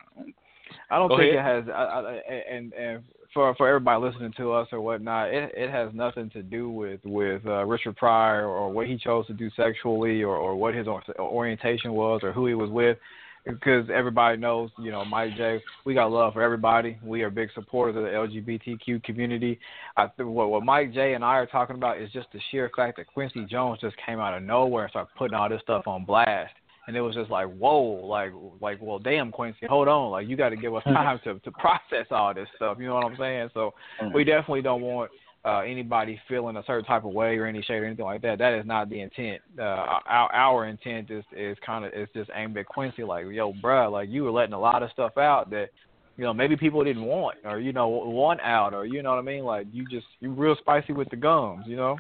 [0.91, 1.59] I don't Go think ahead.
[1.59, 1.75] it has.
[1.75, 3.05] I, I, and and
[3.35, 7.01] for for everybody listening to us or whatnot, it it has nothing to do with
[7.05, 10.87] with uh, Richard Pryor or what he chose to do sexually or or what his
[11.19, 12.99] orientation was or who he was with.
[13.47, 15.63] Because everybody knows, you know, Mike J.
[15.87, 16.99] We got love for everybody.
[17.03, 19.59] We are big supporters of the LGBTQ community.
[19.97, 21.15] I what what Mike J.
[21.15, 24.21] and I are talking about is just the sheer fact that Quincy Jones just came
[24.21, 26.53] out of nowhere and started putting all this stuff on blast
[26.89, 30.11] and it was just like whoa like like well damn quincy hold on.
[30.11, 32.79] Like you got to give us time to to process all this stuff.
[32.81, 33.51] You know what i'm saying?
[33.55, 34.15] So mm-hmm.
[34.15, 35.11] we definitely don't want
[35.45, 38.39] uh anybody feeling a certain type of way or any shade or anything like that.
[38.39, 39.43] That is not the intent.
[39.59, 43.05] Uh our our intent is is kind of is just aimed at quincy.
[43.05, 45.69] Like yo bruh like you were letting a lot of stuff out that
[46.17, 49.19] you know maybe people didn't want or you know want out or you know what
[49.19, 49.45] i mean?
[49.45, 51.99] Like you just you real spicy with the gums you know?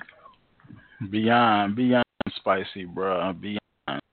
[1.11, 2.05] Beyond beyond
[2.37, 3.59] spicy bro beyond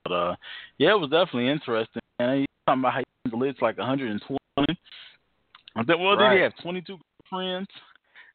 [0.03, 0.35] but uh,
[0.77, 2.01] yeah, it was definitely interesting.
[2.19, 4.37] And you talking about how the lid's like 120.
[4.57, 6.29] I think well, right.
[6.31, 6.97] did he have 22
[7.29, 7.67] friends?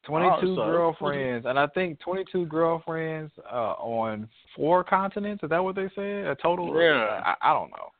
[0.05, 5.43] 22 oh, girlfriends, and I think 22 girlfriends uh, on four continents.
[5.43, 6.27] Is that what they said?
[6.27, 6.75] A total?
[6.81, 7.91] Yeah, I, I don't know.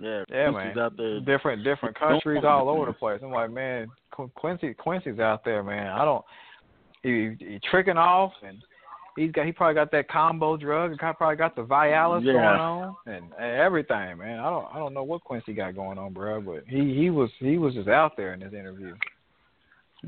[0.00, 0.78] Yeah, yeah, man.
[0.78, 1.20] Out there.
[1.20, 3.20] Different different countries all over the place.
[3.22, 5.88] I'm like, man, Quincy Quincy's out there, man.
[5.88, 6.24] I don't.
[7.02, 8.58] He, he tricking off and
[9.18, 12.32] he's got he probably got that combo drug and probably got the Vialis yeah.
[12.32, 14.38] going on and, and everything, man.
[14.38, 17.30] I don't I don't know what Quincy got going on, bro, but he he was
[17.38, 18.94] he was just out there in this interview.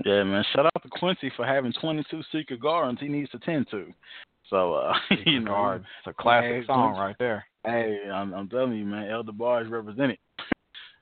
[0.04, 0.44] Yeah, man.
[0.54, 3.86] Shout out to Quincy for having 22 secret gardens he needs to tend to.
[4.48, 4.94] So, uh,
[5.26, 5.80] you know, Guard.
[5.80, 7.44] it's a classic hey, song right there.
[7.64, 10.18] Hey, I'm, I'm telling you, man, Elder Bar is represented.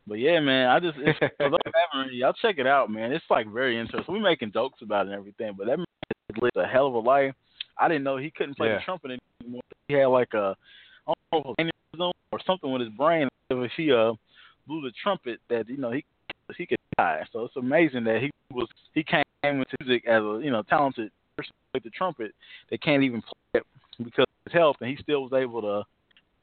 [0.07, 1.59] But yeah, man, I just it's, for those
[1.93, 3.13] haven't y'all check it out, man.
[3.13, 4.15] It's like very interesting.
[4.15, 5.87] We're making jokes about it and everything, but that man
[6.41, 7.35] lived a hell of a life.
[7.79, 8.77] I didn't know he couldn't play yeah.
[8.77, 9.63] the trumpet anymore.
[9.89, 10.57] He had like a
[11.07, 13.29] I don't know if or something with his brain.
[13.51, 14.13] If he uh
[14.67, 16.05] blew the trumpet, that you know he
[16.57, 17.25] he could die.
[17.33, 21.11] So it's amazing that he was he came into music as a you know talented
[21.37, 22.33] person with the trumpet
[22.71, 23.67] that can't even play it
[23.99, 25.83] because of his health, and he still was able to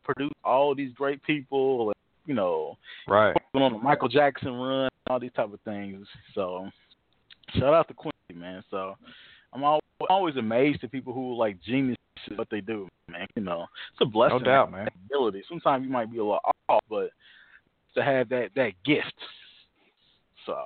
[0.03, 1.89] produce all these great people.
[1.89, 2.77] And, you know,
[3.07, 6.07] right on the Michael Jackson run, all these type of things.
[6.33, 6.69] So
[7.53, 8.63] shout out to Quincy, man.
[8.71, 8.95] So
[9.55, 9.79] I'm
[10.09, 11.97] always, amazed at people who are like geniuses
[12.29, 13.27] at what they do, man.
[13.35, 14.39] You know, it's a blessing.
[14.39, 14.89] No doubt, man.
[15.05, 15.43] Ability.
[15.47, 17.09] Sometimes you might be a little off, but
[17.95, 19.13] to have that that gift.
[20.45, 20.57] So,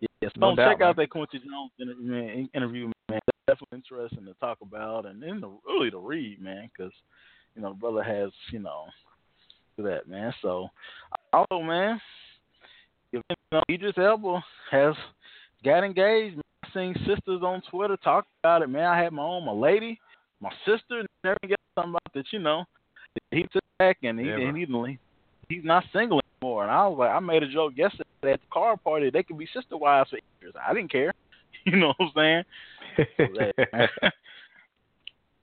[0.00, 0.88] yeah, so no doubt, check man.
[0.88, 2.48] out that Quincy Jones interview, man.
[2.54, 3.20] Interview, man.
[3.46, 6.92] Definitely interesting to talk about and, and the, really to read, man, because
[7.54, 8.86] you know the brother has you know
[9.78, 10.32] that man.
[10.42, 10.68] So,
[11.32, 12.00] also, man,
[13.12, 14.94] you know, Idris Elba has
[15.64, 16.36] got engaged.
[16.36, 16.42] Man
[16.74, 18.68] seen sisters on Twitter talk about it.
[18.68, 20.00] Man, I had my own, my lady,
[20.40, 21.58] my sister, and everything else.
[21.76, 22.64] Something about that, you know.
[23.30, 24.98] He took back and he and he,
[25.48, 26.62] he's not single anymore.
[26.62, 29.10] And I was like, I made a joke yesterday at the car party.
[29.10, 30.54] They could be sister wives for years.
[30.66, 31.12] I didn't care.
[31.64, 32.44] You know what I'm
[32.96, 33.10] saying?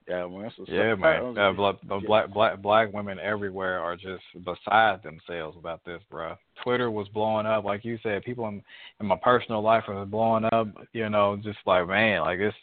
[0.07, 0.51] Yeah, man.
[0.67, 1.37] Yeah, man.
[1.37, 1.75] Uh, black,
[2.05, 6.35] black, black, black women everywhere are just beside themselves about this, bro.
[6.63, 8.23] Twitter was blowing up, like you said.
[8.23, 8.61] People in,
[8.99, 10.67] in my personal life are blowing up.
[10.93, 12.55] You know, just like man, like it's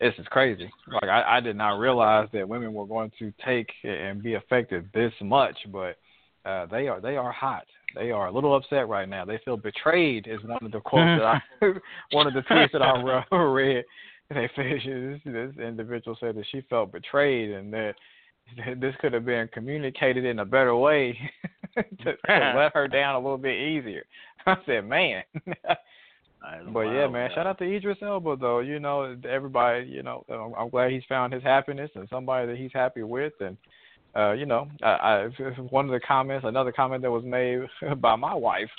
[0.00, 0.70] this is crazy.
[0.90, 4.88] Like I, I did not realize that women were going to take and be affected
[4.94, 5.98] this much, but
[6.46, 7.66] uh, they are they are hot.
[7.94, 9.24] They are a little upset right now.
[9.24, 11.40] They feel betrayed is one of the quotes that I
[12.16, 13.84] one of the tweets that I read
[14.34, 17.94] they said this individual said that she felt betrayed and that
[18.78, 21.18] this could have been communicated in a better way
[21.76, 24.04] to, to let her down a little bit easier.
[24.46, 25.22] I said, man.
[26.72, 28.60] but yeah, man, shout out to Idris Elba though.
[28.60, 29.86] You know, everybody.
[29.86, 30.24] You know,
[30.58, 33.32] I'm glad he's found his happiness and somebody that he's happy with.
[33.40, 33.56] And
[34.16, 35.28] uh, you know, I, I
[35.70, 37.60] one of the comments, another comment that was made
[38.00, 38.70] by my wife.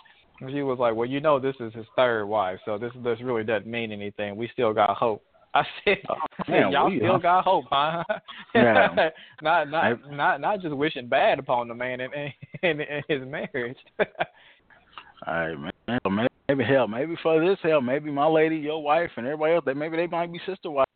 [0.48, 3.44] She was like, "Well, you know, this is his third wife, so this this really
[3.44, 4.36] doesn't mean anything.
[4.36, 5.24] We still got hope."
[5.54, 6.16] I said, oh,
[6.48, 8.04] man, y'all still got hope, huh?
[8.56, 9.10] Yeah.
[9.42, 12.34] not not I- not not just wishing bad upon the man and and,
[12.82, 13.78] in his marriage.
[15.28, 15.56] All right,
[15.88, 16.00] man.
[16.04, 19.64] So maybe, hell, maybe for this hell, maybe my lady, your wife, and everybody else,
[19.66, 20.90] they maybe they might be sister wives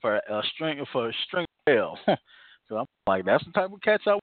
[0.00, 1.98] for a string for a string of hell.
[2.68, 4.22] so I'm like, that's the type of catch I want.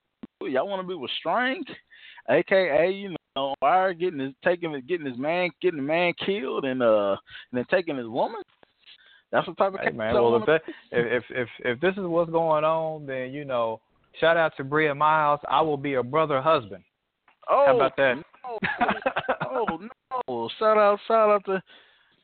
[0.54, 1.64] Y'all want to be with string,
[2.30, 6.66] aka you know, fire getting his taking his getting his man getting the man killed
[6.66, 7.12] and uh
[7.52, 8.42] and then taking his woman.
[9.32, 10.62] That's the type of Hey man, well if that
[10.92, 13.80] if if if this is what's going on, then you know,
[14.20, 15.40] shout out to Bria Miles.
[15.50, 16.84] I will be a brother husband.
[17.50, 18.16] Oh, How about that?
[18.16, 18.60] No.
[19.52, 19.80] oh
[20.28, 20.50] no!
[20.58, 21.62] Shout out, shout out to.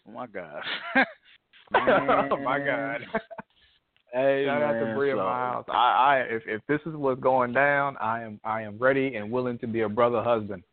[0.07, 0.61] Oh my God.
[1.75, 3.01] oh my God.
[4.13, 5.65] Hey, Shout out to man, Bria so- Miles.
[5.67, 9.29] I, I if if this is what's going down, I am I am ready and
[9.29, 10.63] willing to be a brother husband.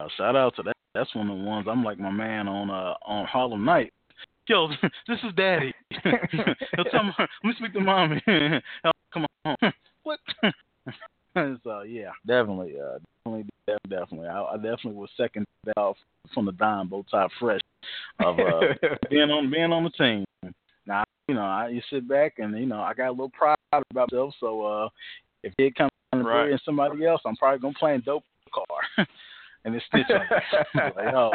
[0.00, 0.74] Uh, shout out to that.
[0.94, 1.66] That's one of the ones.
[1.68, 3.92] I'm like my man on uh on Harlem Night.
[4.48, 4.68] Yo,
[5.08, 5.74] this is Daddy.
[6.02, 8.22] He'll tell me, let me speak to mommy.
[8.26, 9.56] Hell, Come on.
[10.04, 10.18] what?
[11.62, 13.50] so yeah, definitely, uh, definitely,
[13.88, 14.28] definitely.
[14.28, 15.44] I, I definitely was second
[15.76, 15.96] off
[16.32, 17.60] from the dime, both side fresh
[18.20, 18.60] of uh,
[19.10, 20.24] being on being on the team.
[20.86, 23.56] Now, you know, I you sit back and you know I got a little pride
[23.90, 24.34] about myself.
[24.40, 24.88] So uh,
[25.42, 26.50] if it comes Right.
[26.50, 29.06] And somebody else, I'm probably gonna play in dope car.
[29.64, 30.96] And it's stitch on it.
[30.96, 31.30] like, yo,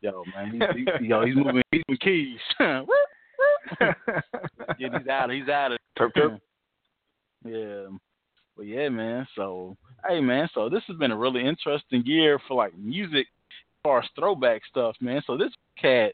[0.00, 2.40] yo, man, he, he, yo, he's moving, he's moving keys.
[3.80, 5.78] yeah, he's out, he's out of.
[5.98, 6.38] Turp, turp.
[7.44, 7.96] yeah,
[8.56, 9.26] but yeah, man.
[9.36, 9.76] So,
[10.08, 10.48] hey, man.
[10.54, 14.62] So this has been a really interesting year for like music, as far as throwback
[14.68, 15.22] stuff, man.
[15.26, 16.12] So this cat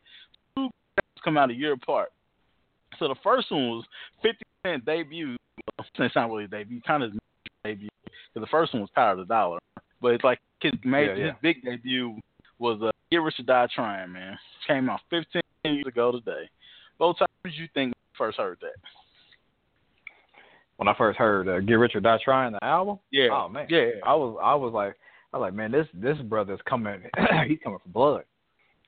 [0.56, 0.68] two
[1.22, 2.10] come out a year apart.
[2.98, 3.84] So the first one was
[4.22, 5.36] 50 Cent debut.
[5.78, 7.12] Well, it's not really a debut, kind of
[7.64, 7.88] debut.
[8.04, 9.58] Because the first one was Power of the Dollar,
[10.00, 11.26] but it's like his major, Yeah, yeah.
[11.32, 12.16] his big debut
[12.58, 14.38] was uh, Get Rich or Die Trying, man.
[14.66, 16.48] Came out 15 years ago today.
[16.98, 18.72] Both times you think first heard that?
[20.76, 23.28] when I first heard uh, Get Rich or Die Trying the album, Yeah.
[23.32, 23.90] oh man, Yeah.
[24.04, 24.96] I was I was like
[25.32, 27.02] I was like man, this this brother's coming,
[27.46, 28.24] he's coming for blood.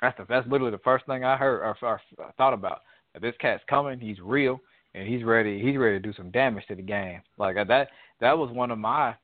[0.00, 2.00] That's the, that's literally the first thing I heard or, or
[2.38, 2.80] thought about.
[3.20, 4.60] This cat's coming, he's real,
[4.94, 5.60] and he's ready.
[5.60, 7.20] He's ready to do some damage to the game.
[7.38, 7.88] Like uh, that
[8.20, 9.14] that was one of my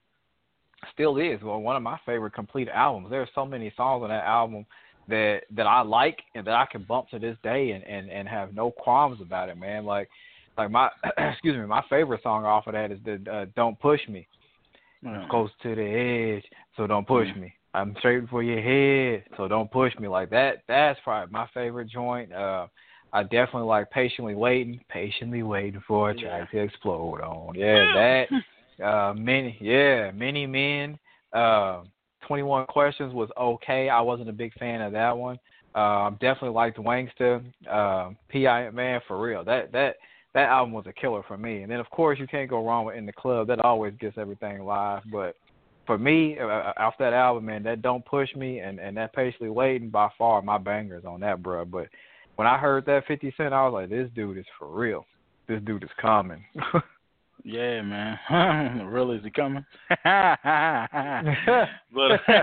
[0.93, 3.11] still is well, one of my favorite complete albums.
[3.11, 4.67] There are so many songs on that album
[5.09, 8.29] that that I like and that I can bump to this day and and and
[8.29, 9.85] have no qualms about it, man.
[9.85, 10.09] Like
[10.59, 14.01] like my excuse me, my favorite song off of that is the uh, "Don't Push
[14.09, 14.27] Me."
[15.03, 15.27] Yeah.
[15.31, 15.83] Close to the
[16.39, 16.45] edge,
[16.77, 17.53] so don't push me.
[17.75, 20.63] I'm straight for your head, so don't push me like that.
[20.67, 22.33] That's probably my favorite joint.
[22.33, 22.69] Uh,
[23.13, 27.55] I definitely like patiently waiting, patiently waiting for a track to explode on.
[27.55, 28.27] Yeah, that.
[28.83, 30.99] Uh, many, yeah, many men.
[31.33, 31.83] Uh,
[32.27, 33.89] Twenty One Questions was okay.
[33.89, 35.39] I wasn't a big fan of that one.
[35.75, 37.37] Um, definitely liked Wangsta.
[37.71, 39.45] Um, Pi man for real.
[39.45, 39.97] That that
[40.35, 41.63] that album was a killer for me.
[41.63, 43.47] And then of course you can't go wrong with In the Club.
[43.49, 45.03] That always gets everything live.
[45.11, 45.37] But
[45.87, 49.51] for me, uh, off that album, man, that Don't Push Me and and that Patiently
[49.51, 51.65] Waiting by far my bangers on that, bro.
[51.65, 51.89] But
[52.37, 55.07] when I heard that 50 Cent, I was like, this dude is for real.
[55.49, 56.45] This dude is coming.
[57.45, 58.87] Yeah, man.
[58.87, 59.65] really, is he coming?
[60.05, 60.39] but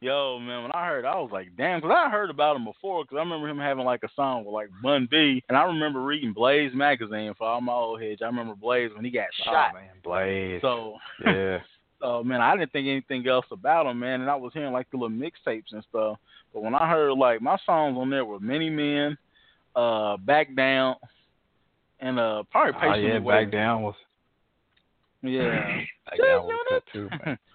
[0.00, 3.04] yo, man, when I heard, I was like, damn, because I heard about him before.
[3.04, 6.02] Because I remember him having like a song with like Bun B, and I remember
[6.02, 8.20] reading Blaze magazine for all my old heads.
[8.22, 9.72] I remember Blaze when he got shot.
[9.72, 10.60] Oh man, Blaze.
[10.62, 11.58] So, yeah.
[12.02, 14.20] uh, man, I didn't think anything else about him, man.
[14.20, 16.18] And I was hearing like the little mixtapes and stuff.
[16.52, 19.18] But when I heard like my songs on there were Many Men,
[19.74, 20.96] uh, Back Down,
[22.00, 23.50] and uh, probably Oh Patiently yeah, Waiting.
[23.50, 23.94] back down was
[25.22, 25.80] Yeah.
[26.06, 27.38] back down was good too, man.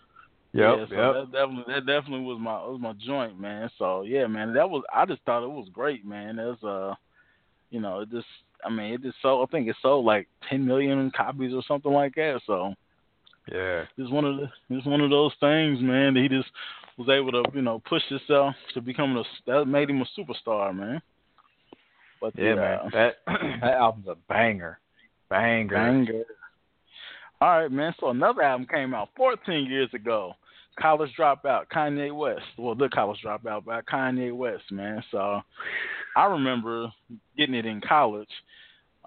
[0.53, 1.13] Yep, yeah, so yep.
[1.13, 3.69] that definitely that definitely was my was my joint, man.
[3.77, 6.37] So yeah, man, that was I just thought it was great, man.
[6.37, 6.93] It's uh,
[7.69, 8.27] you know, it just
[8.65, 9.47] I mean, it just sold.
[9.47, 12.41] I think it sold like ten million copies or something like that.
[12.45, 12.73] So
[13.49, 13.85] Yeah.
[13.97, 16.15] it's one of the it's one of those things, man.
[16.15, 16.49] That he just
[16.97, 20.75] was able to you know push himself to becoming a that made him a superstar,
[20.75, 21.01] man.
[22.21, 22.79] But Yeah, the, man.
[22.79, 23.13] uh, That
[23.61, 24.79] that album's a banger.
[25.29, 25.75] Banger.
[25.75, 26.23] Banger.
[27.41, 27.93] All right, man.
[27.99, 30.33] So another album came out 14 years ago.
[30.79, 32.45] College Dropout, Kanye West.
[32.57, 35.03] Well, the College Dropout by Kanye West, man.
[35.11, 35.41] So
[36.15, 36.91] I remember
[37.37, 38.29] getting it in college.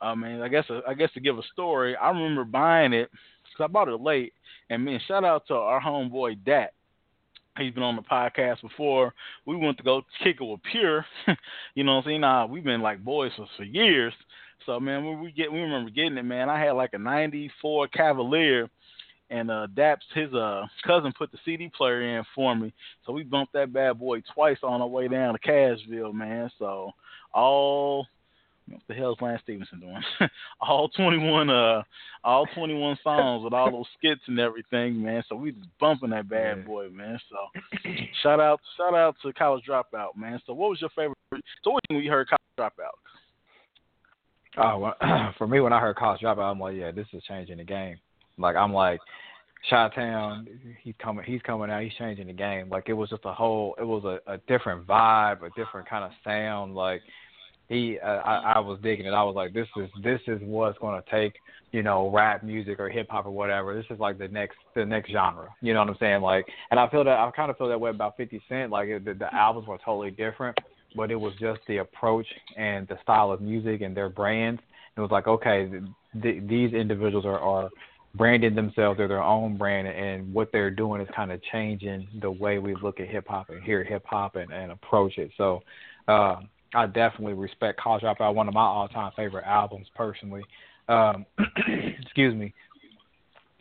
[0.03, 3.65] I mean, I guess I guess to give a story, I remember buying it because
[3.65, 4.33] I bought it late.
[4.69, 6.73] And man, shout out to our homeboy Dat.
[7.57, 9.15] He's been on the podcast before.
[9.47, 11.07] We went to go kick it with Pure.
[11.75, 12.21] you know what I'm saying?
[12.23, 14.13] Nah, we've been like boys for, for years.
[14.67, 16.49] So man, when we get we remember getting it, man.
[16.49, 18.69] I had like a '94 Cavalier,
[19.31, 22.73] and uh, Daps his uh cousin put the CD player in for me.
[23.07, 26.51] So we bumped that bad boy twice on our way down to Cashville, man.
[26.59, 26.93] So
[27.33, 28.07] all
[28.69, 30.03] what the hell is Lance Stephenson doing?
[30.61, 31.83] all 21, uh,
[32.23, 35.23] all 21 songs with all those skits and everything, man.
[35.29, 36.65] So we just bumping that bad yeah.
[36.65, 37.19] boy, man.
[37.29, 37.91] So
[38.23, 40.41] shout out, shout out to College Dropout, man.
[40.47, 41.19] So what was your favorite?
[41.63, 42.97] So what when you heard College Dropout?
[44.57, 47.59] Oh, well, for me, when I heard College Dropout, I'm like, yeah, this is changing
[47.59, 47.97] the game.
[48.39, 49.01] Like I'm like,
[49.71, 50.47] Chi-Town,
[50.83, 51.25] he's coming.
[51.25, 51.83] He's coming out.
[51.83, 52.69] He's changing the game.
[52.69, 53.75] Like it was just a whole.
[53.79, 56.75] It was a, a different vibe, a different kind of sound.
[56.75, 57.01] Like
[57.69, 59.15] he, uh, I, I was digging it.
[59.15, 61.35] I was like, this is this is what's going to take,
[61.73, 63.75] you know, rap music or hip hop or whatever.
[63.75, 65.49] This is like the next the next genre.
[65.63, 66.21] You know what I'm saying?
[66.21, 68.71] Like, and I feel that I kind of feel that way about 50 Cent.
[68.71, 70.59] Like it, the, the albums were totally different,
[70.95, 74.61] but it was just the approach and the style of music and their brands.
[74.97, 75.83] It was like, okay, th-
[76.23, 77.71] th- these individuals are, are
[78.15, 82.31] branding themselves or their own brand, and what they're doing is kind of changing the
[82.31, 85.31] way we look at hip hop and hear hip hop and, and approach it.
[85.37, 85.63] So
[86.07, 86.37] uh,
[86.75, 90.43] I definitely respect College Dropout, one of my all-time favorite albums personally.
[90.89, 91.27] Um,
[92.03, 92.53] excuse me.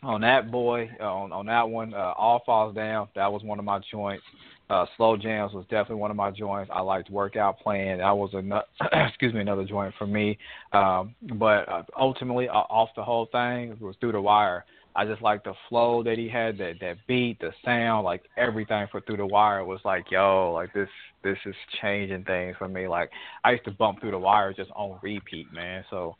[0.02, 3.08] On that boy, uh, on on that one, uh, All Falls Down.
[3.16, 4.24] That was one of my joints.
[4.70, 6.72] Uh, Slow Jams was definitely one of my joints.
[6.74, 8.00] I liked Workout Plan.
[8.00, 8.64] That was a
[9.08, 10.38] excuse me another joint for me.
[10.74, 14.66] Um, but uh, ultimately, uh, off the whole thing, was Through the Wire.
[14.96, 18.88] I just like the flow that he had, that that beat, the sound, like everything
[18.92, 20.90] for Through the Wire was like, yo, like this
[21.24, 22.88] this is changing things for me.
[22.88, 23.10] Like
[23.44, 25.84] I used to bump Through the Wire just on repeat, man.
[25.90, 26.16] So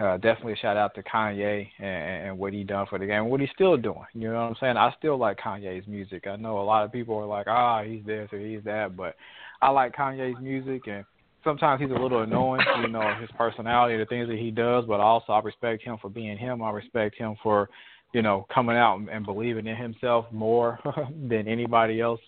[0.00, 3.26] uh, definitely a shout out to Kanye and, and what he done for the game,
[3.26, 4.04] what he's still doing.
[4.14, 4.76] You know what I'm saying?
[4.76, 6.26] I still like Kanye's music.
[6.26, 9.16] I know a lot of people are like, ah, he's this or he's that, but
[9.60, 11.04] I like Kanye's music, and
[11.44, 14.84] sometimes he's a little annoying, you know, his personality, the things that he does.
[14.86, 16.62] But also, I respect him for being him.
[16.62, 17.68] I respect him for,
[18.12, 20.78] you know, coming out and believing in himself more
[21.28, 22.20] than anybody else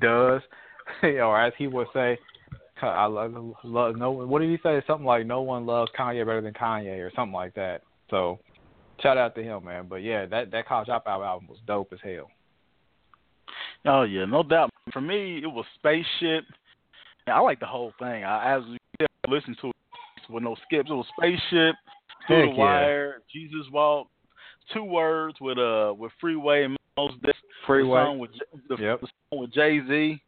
[0.00, 0.42] does,
[1.02, 2.18] or as he would say,
[2.82, 4.10] I love, love no.
[4.10, 4.82] What did he say?
[4.86, 7.82] Something like no one loves Kanye better than Kanye or something like that.
[8.08, 8.38] So
[9.02, 9.86] shout out to him, man.
[9.88, 12.30] But yeah, that that College Dropout album was dope as hell.
[13.84, 14.70] Oh yeah, no doubt.
[14.92, 16.44] For me, it was spaceship.
[17.26, 18.24] I like the whole thing.
[18.24, 19.74] I as you listen to it
[20.30, 20.90] with no skips.
[20.90, 21.74] It was spaceship,
[22.26, 22.58] through Heck the yeah.
[22.58, 24.08] wire, Jesus walk,
[24.72, 27.16] two words with uh with freeway and most
[27.66, 28.30] freeway the song with
[28.68, 29.00] the, yep.
[29.00, 30.22] the song with Jay Z.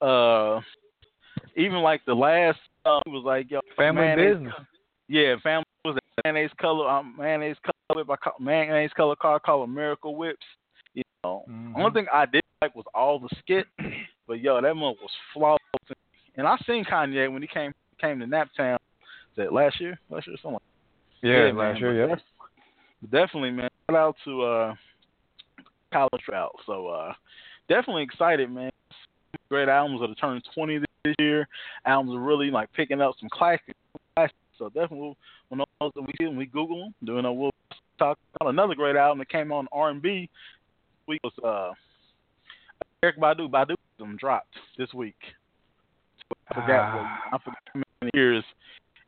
[0.00, 0.60] Uh,
[1.56, 4.52] even like the last uh, was like yo family business.
[5.08, 8.10] Yeah, family was mayonnaise color um, mayonnaise color whip.
[8.10, 10.44] I call, mayonnaise color car called Miracle Whips.
[10.94, 11.76] You know, mm-hmm.
[11.76, 13.66] only thing I did like was all the skit,
[14.26, 15.60] but yo, that month was flawless.
[16.36, 18.76] And I seen Kanye when he came came to Naptown.
[19.36, 20.60] That last year, last year, something.
[21.22, 22.14] Yeah, yeah last man, year, yeah.
[23.10, 23.70] Definitely, man.
[23.90, 24.74] Shout out to uh,
[25.92, 26.52] College Trout.
[26.66, 27.12] So uh,
[27.68, 28.70] definitely excited, man.
[29.48, 31.46] Great albums that are turning 20 this year.
[31.84, 33.78] Albums are really like picking up some classics.
[34.58, 35.16] So definitely,
[35.48, 37.50] when those that we see when we Google them, doing a we'll
[37.98, 40.28] talk about another great album that came on R and B.
[41.06, 41.72] Week was uh,
[43.04, 43.50] Erykah Badu.
[43.50, 43.74] Badu
[44.18, 45.16] dropped this week.
[46.48, 46.94] I forgot.
[46.94, 48.44] What, I forgot how many years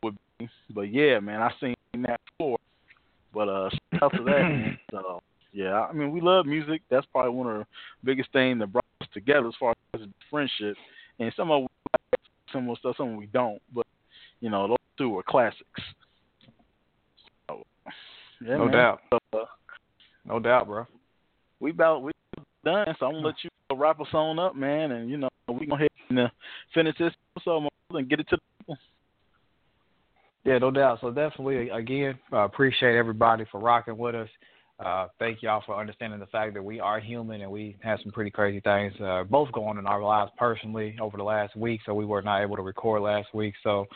[0.02, 2.55] would be, but yeah, man, I seen that before.
[3.36, 4.76] But uh, shout out to that.
[4.90, 5.20] So
[5.52, 6.80] yeah, I mean, we love music.
[6.90, 7.66] That's probably one of the
[8.02, 10.74] biggest things that brought us together as far as friendship.
[11.18, 11.66] And some of
[12.50, 13.60] some of stuff, some we don't.
[13.74, 13.86] But
[14.40, 15.60] you know, those two are classics.
[17.46, 17.62] So,
[18.40, 18.72] yeah, no man.
[18.72, 19.00] doubt.
[19.12, 19.38] Uh,
[20.24, 20.86] no doubt, bro.
[21.60, 22.12] We about we
[22.64, 25.66] done, so I'm gonna let you wrap us on up, man, and you know we
[25.66, 26.28] gonna hit and uh,
[26.72, 28.55] finish this episode and get it to the.
[30.46, 30.98] Yeah, no doubt.
[31.00, 34.28] So definitely, again, uh, appreciate everybody for rocking with us.
[34.78, 38.12] Uh, thank y'all for understanding the fact that we are human and we have some
[38.12, 41.80] pretty crazy things uh, both going in our lives personally over the last week.
[41.84, 43.54] So we were not able to record last week.
[43.64, 43.86] So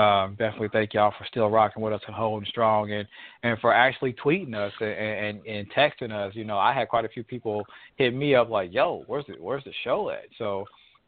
[0.00, 3.06] um, definitely thank y'all for still rocking with us and holding strong and,
[3.42, 6.34] and for actually tweeting us and, and, and texting us.
[6.34, 9.34] You know, I had quite a few people hit me up like, "Yo, where's the
[9.40, 10.64] where's the show at?" So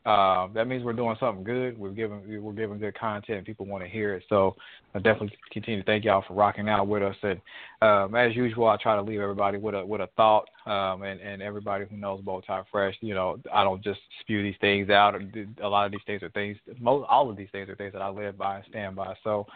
[0.07, 1.79] uh, that means we're doing something good.
[1.79, 3.47] We're giving we're giving good content.
[3.47, 4.25] People want to hear it.
[4.31, 4.57] So
[4.95, 7.17] I definitely continue to thank y'all for rocking out with us.
[7.23, 7.41] And
[7.83, 10.49] um, as usual, I try to leave everybody with a with a thought.
[10.65, 14.55] Um, and and everybody who knows Bowtie Fresh, you know, I don't just spew these
[14.61, 15.15] things out.
[15.63, 16.57] A lot of these things are things.
[16.79, 19.15] Most all of these things are things that I live by and stand by.
[19.23, 19.47] So.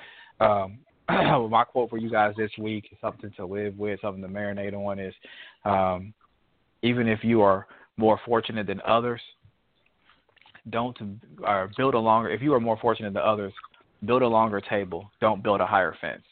[0.41, 0.79] Um,
[1.51, 4.73] my quote for you guys this week is something to live with, something to marinate
[4.73, 5.13] on is
[5.67, 6.15] um,
[6.81, 7.67] even if you are
[7.99, 9.21] more fortunate than others,
[10.71, 10.97] don't
[11.43, 12.31] or build a longer.
[12.31, 13.53] If you are more fortunate than others,
[14.05, 15.11] build a longer table.
[15.21, 16.23] Don't build a higher fence.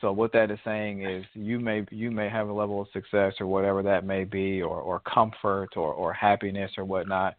[0.00, 3.34] So what that is saying is you may you may have a level of success
[3.40, 7.36] or whatever that may be, or or comfort or or happiness or whatnot.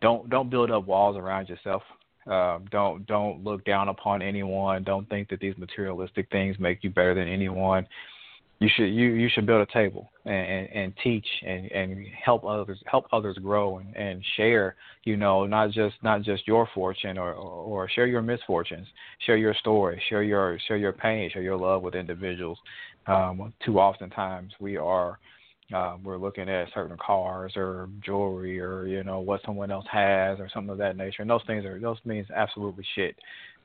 [0.00, 1.82] Don't don't build up walls around yourself.
[2.26, 4.82] Um, don't don't look down upon anyone.
[4.84, 7.86] Don't think that these materialistic things make you better than anyone.
[8.60, 12.44] You should you you should build a table and, and, and teach and, and help
[12.44, 14.76] others help others grow and, and share.
[15.04, 18.86] You know, not just not just your fortune or, or, or share your misfortunes.
[19.26, 20.00] Share your story.
[20.08, 21.30] Share your share your pain.
[21.32, 22.58] Share your love with individuals.
[23.06, 25.18] Um, too often times we are
[25.72, 30.38] uh, we're looking at certain cars or jewelry or you know what someone else has
[30.38, 33.16] or something of that nature, and those things are those means absolutely shit.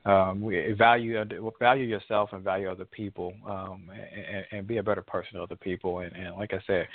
[0.05, 1.23] Um, value
[1.59, 5.57] value yourself and value other people, um, and, and be a better person to other
[5.57, 5.99] people.
[5.99, 6.87] And, and like I said,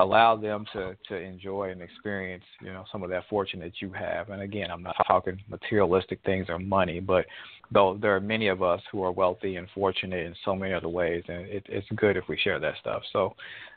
[0.00, 3.92] allow them to to enjoy and experience you know some of that fortune that you
[3.92, 4.30] have.
[4.30, 7.26] And again i'm not talking materialistic things or money but
[7.70, 10.88] though there are many of us who are wealthy and fortunate in so many other
[10.88, 13.02] ways and it, it's good if we share that stuff.
[13.12, 13.34] So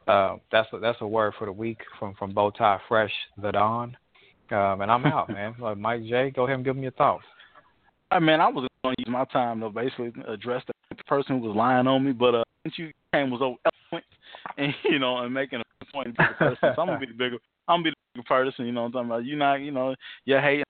[0.08, 3.12] uh, that's a, that's a word for the week from from bowtie fresh
[3.42, 3.96] the don
[4.52, 5.56] um, and i'm out man.
[5.64, 7.26] Uh, mike j go ahead and give me your thoughts
[8.12, 11.48] I mean, I was going to use my time to basically address the person who
[11.48, 14.06] was lying on me, but uh, since you came was so eloquent
[14.58, 17.14] and you know and making a point to the person, so I'm gonna be the
[17.14, 17.38] bigger.
[17.68, 18.66] I'm gonna be the bigger person.
[18.66, 19.26] You know what I'm talking about?
[19.26, 19.96] You not, you know,
[20.26, 20.66] you're hating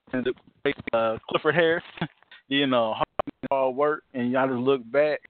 [0.93, 1.83] uh, Clifford Harris.
[2.47, 2.95] you know,
[3.49, 5.21] hard work, and y'all just look back,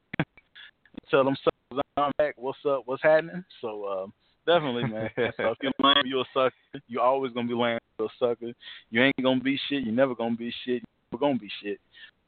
[1.10, 2.36] tell them suckers I'm back.
[2.38, 2.84] What's up?
[2.86, 3.44] What's happening?
[3.62, 4.08] So uh,
[4.46, 5.10] definitely, man.
[5.38, 6.82] so if you're lame, you're a sucker.
[6.88, 7.80] You're always gonna be lame.
[8.00, 8.52] You're a sucker.
[8.90, 9.84] You ain't gonna be shit.
[9.84, 10.84] You're never gonna be shit.
[11.12, 11.80] You're gonna be shit.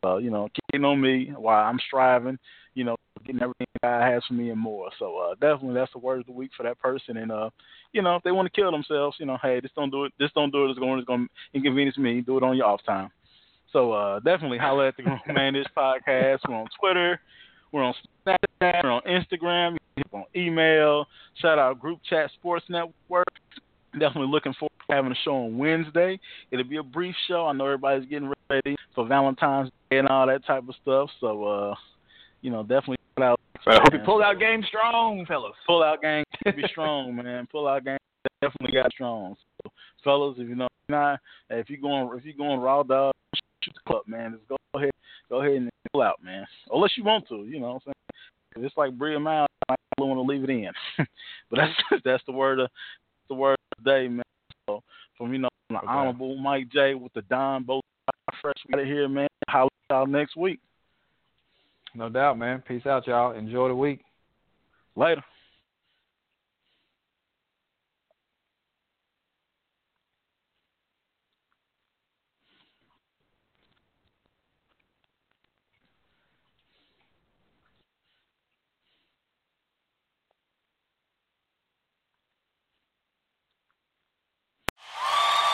[0.04, 2.38] Uh, you know, keeping on me while I'm striving.
[2.76, 4.90] You know, getting everything God has for me and more.
[5.00, 7.18] So uh, definitely, that's the word of the week for that person.
[7.18, 7.50] And uh,
[7.94, 10.14] you know, if they want to kill themselves, you know, hey, this don't do it.
[10.20, 10.72] This don't do it.
[10.72, 11.00] It's going.
[11.00, 12.22] It's going to inconvenience me.
[12.22, 13.12] Do it on your off time.
[13.72, 15.04] So uh, definitely holler at the
[15.34, 16.40] Man Ish Podcast.
[16.48, 17.20] We're on Twitter.
[17.72, 18.84] We're on Snapchat.
[18.84, 19.78] We're on Instagram.
[20.12, 21.08] We're on email.
[21.42, 23.28] Shout out Group Chat Sports Network.
[23.94, 26.20] Definitely looking forward to having a show on Wednesday.
[26.52, 27.48] It'll be a brief show.
[27.48, 28.40] I know everybody's getting ready
[28.94, 31.10] for Valentine's Day and all that type of stuff.
[31.20, 31.76] So, uh,
[32.42, 33.40] you know, definitely pull out.
[34.06, 35.56] pull out game strong, fellas.
[35.66, 37.48] Pull out game be strong, man.
[37.52, 37.98] Pull out game
[38.42, 39.36] definitely got strong.
[39.64, 39.72] So,
[40.04, 41.20] fellas, if you know not,
[41.50, 43.14] if you're going if you're going raw dog,
[43.64, 44.38] shoot the club, man.
[44.38, 44.92] Just go ahead,
[45.30, 46.46] go ahead and pull out, man.
[46.72, 47.74] Unless you want to, you know.
[47.74, 49.48] what I'm saying it's like Bria Miles.
[49.70, 50.72] I don't want to leave it in,
[51.50, 52.70] but that's that's the word of
[53.30, 54.24] the word of the day, man.
[54.68, 54.84] So
[55.18, 55.88] from you know the okay.
[55.88, 57.84] honorable Mike J with the Don both
[58.42, 59.28] fresh out of here, man.
[59.48, 60.60] Holla y'all next week.
[61.96, 62.64] No doubt, man.
[62.68, 63.34] Peace out, y'all.
[63.34, 64.02] Enjoy the week.
[64.96, 65.24] Later.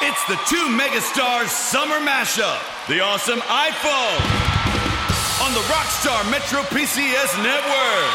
[0.01, 2.61] It's the two megastars summer mashup.
[2.87, 4.21] The awesome iPhone
[5.41, 8.13] on the Rockstar Metro PCS network.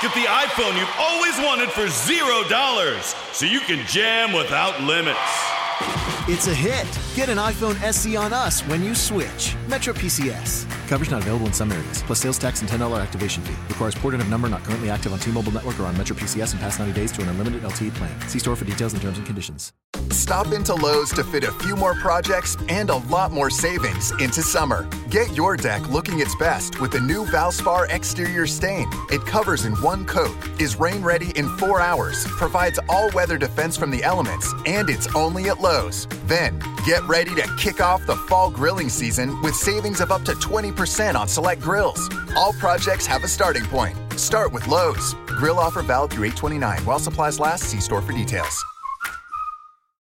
[0.00, 6.17] Get the iPhone you've always wanted for zero dollars so you can jam without limits.
[6.30, 6.86] It's a hit.
[7.14, 9.56] Get an iPhone SE on us when you switch.
[9.66, 10.68] Metro PCS.
[10.86, 13.54] Coverage not available in some areas, plus sales tax and $10 activation fee.
[13.68, 16.52] Requires port in of number not currently active on T-Mobile network or on Metro PCS
[16.52, 18.28] in past 90 days to an unlimited LTE plan.
[18.28, 19.72] See store for details and terms and conditions.
[20.10, 24.42] Stop into Lowe's to fit a few more projects and a lot more savings into
[24.42, 24.86] summer.
[25.08, 28.90] Get your deck looking its best with the new Valspar exterior stain.
[29.10, 33.78] It covers in one coat, is rain ready in four hours, provides all weather defense
[33.78, 36.06] from the elements, and it's only at Lowe's.
[36.26, 40.32] Then, get ready to kick off the fall grilling season with savings of up to
[40.32, 42.08] 20% on select grills.
[42.36, 43.96] All projects have a starting point.
[44.16, 45.14] Start with Lowe's.
[45.26, 47.64] Grill offer valid through 829 while supplies last.
[47.64, 48.64] See store for details.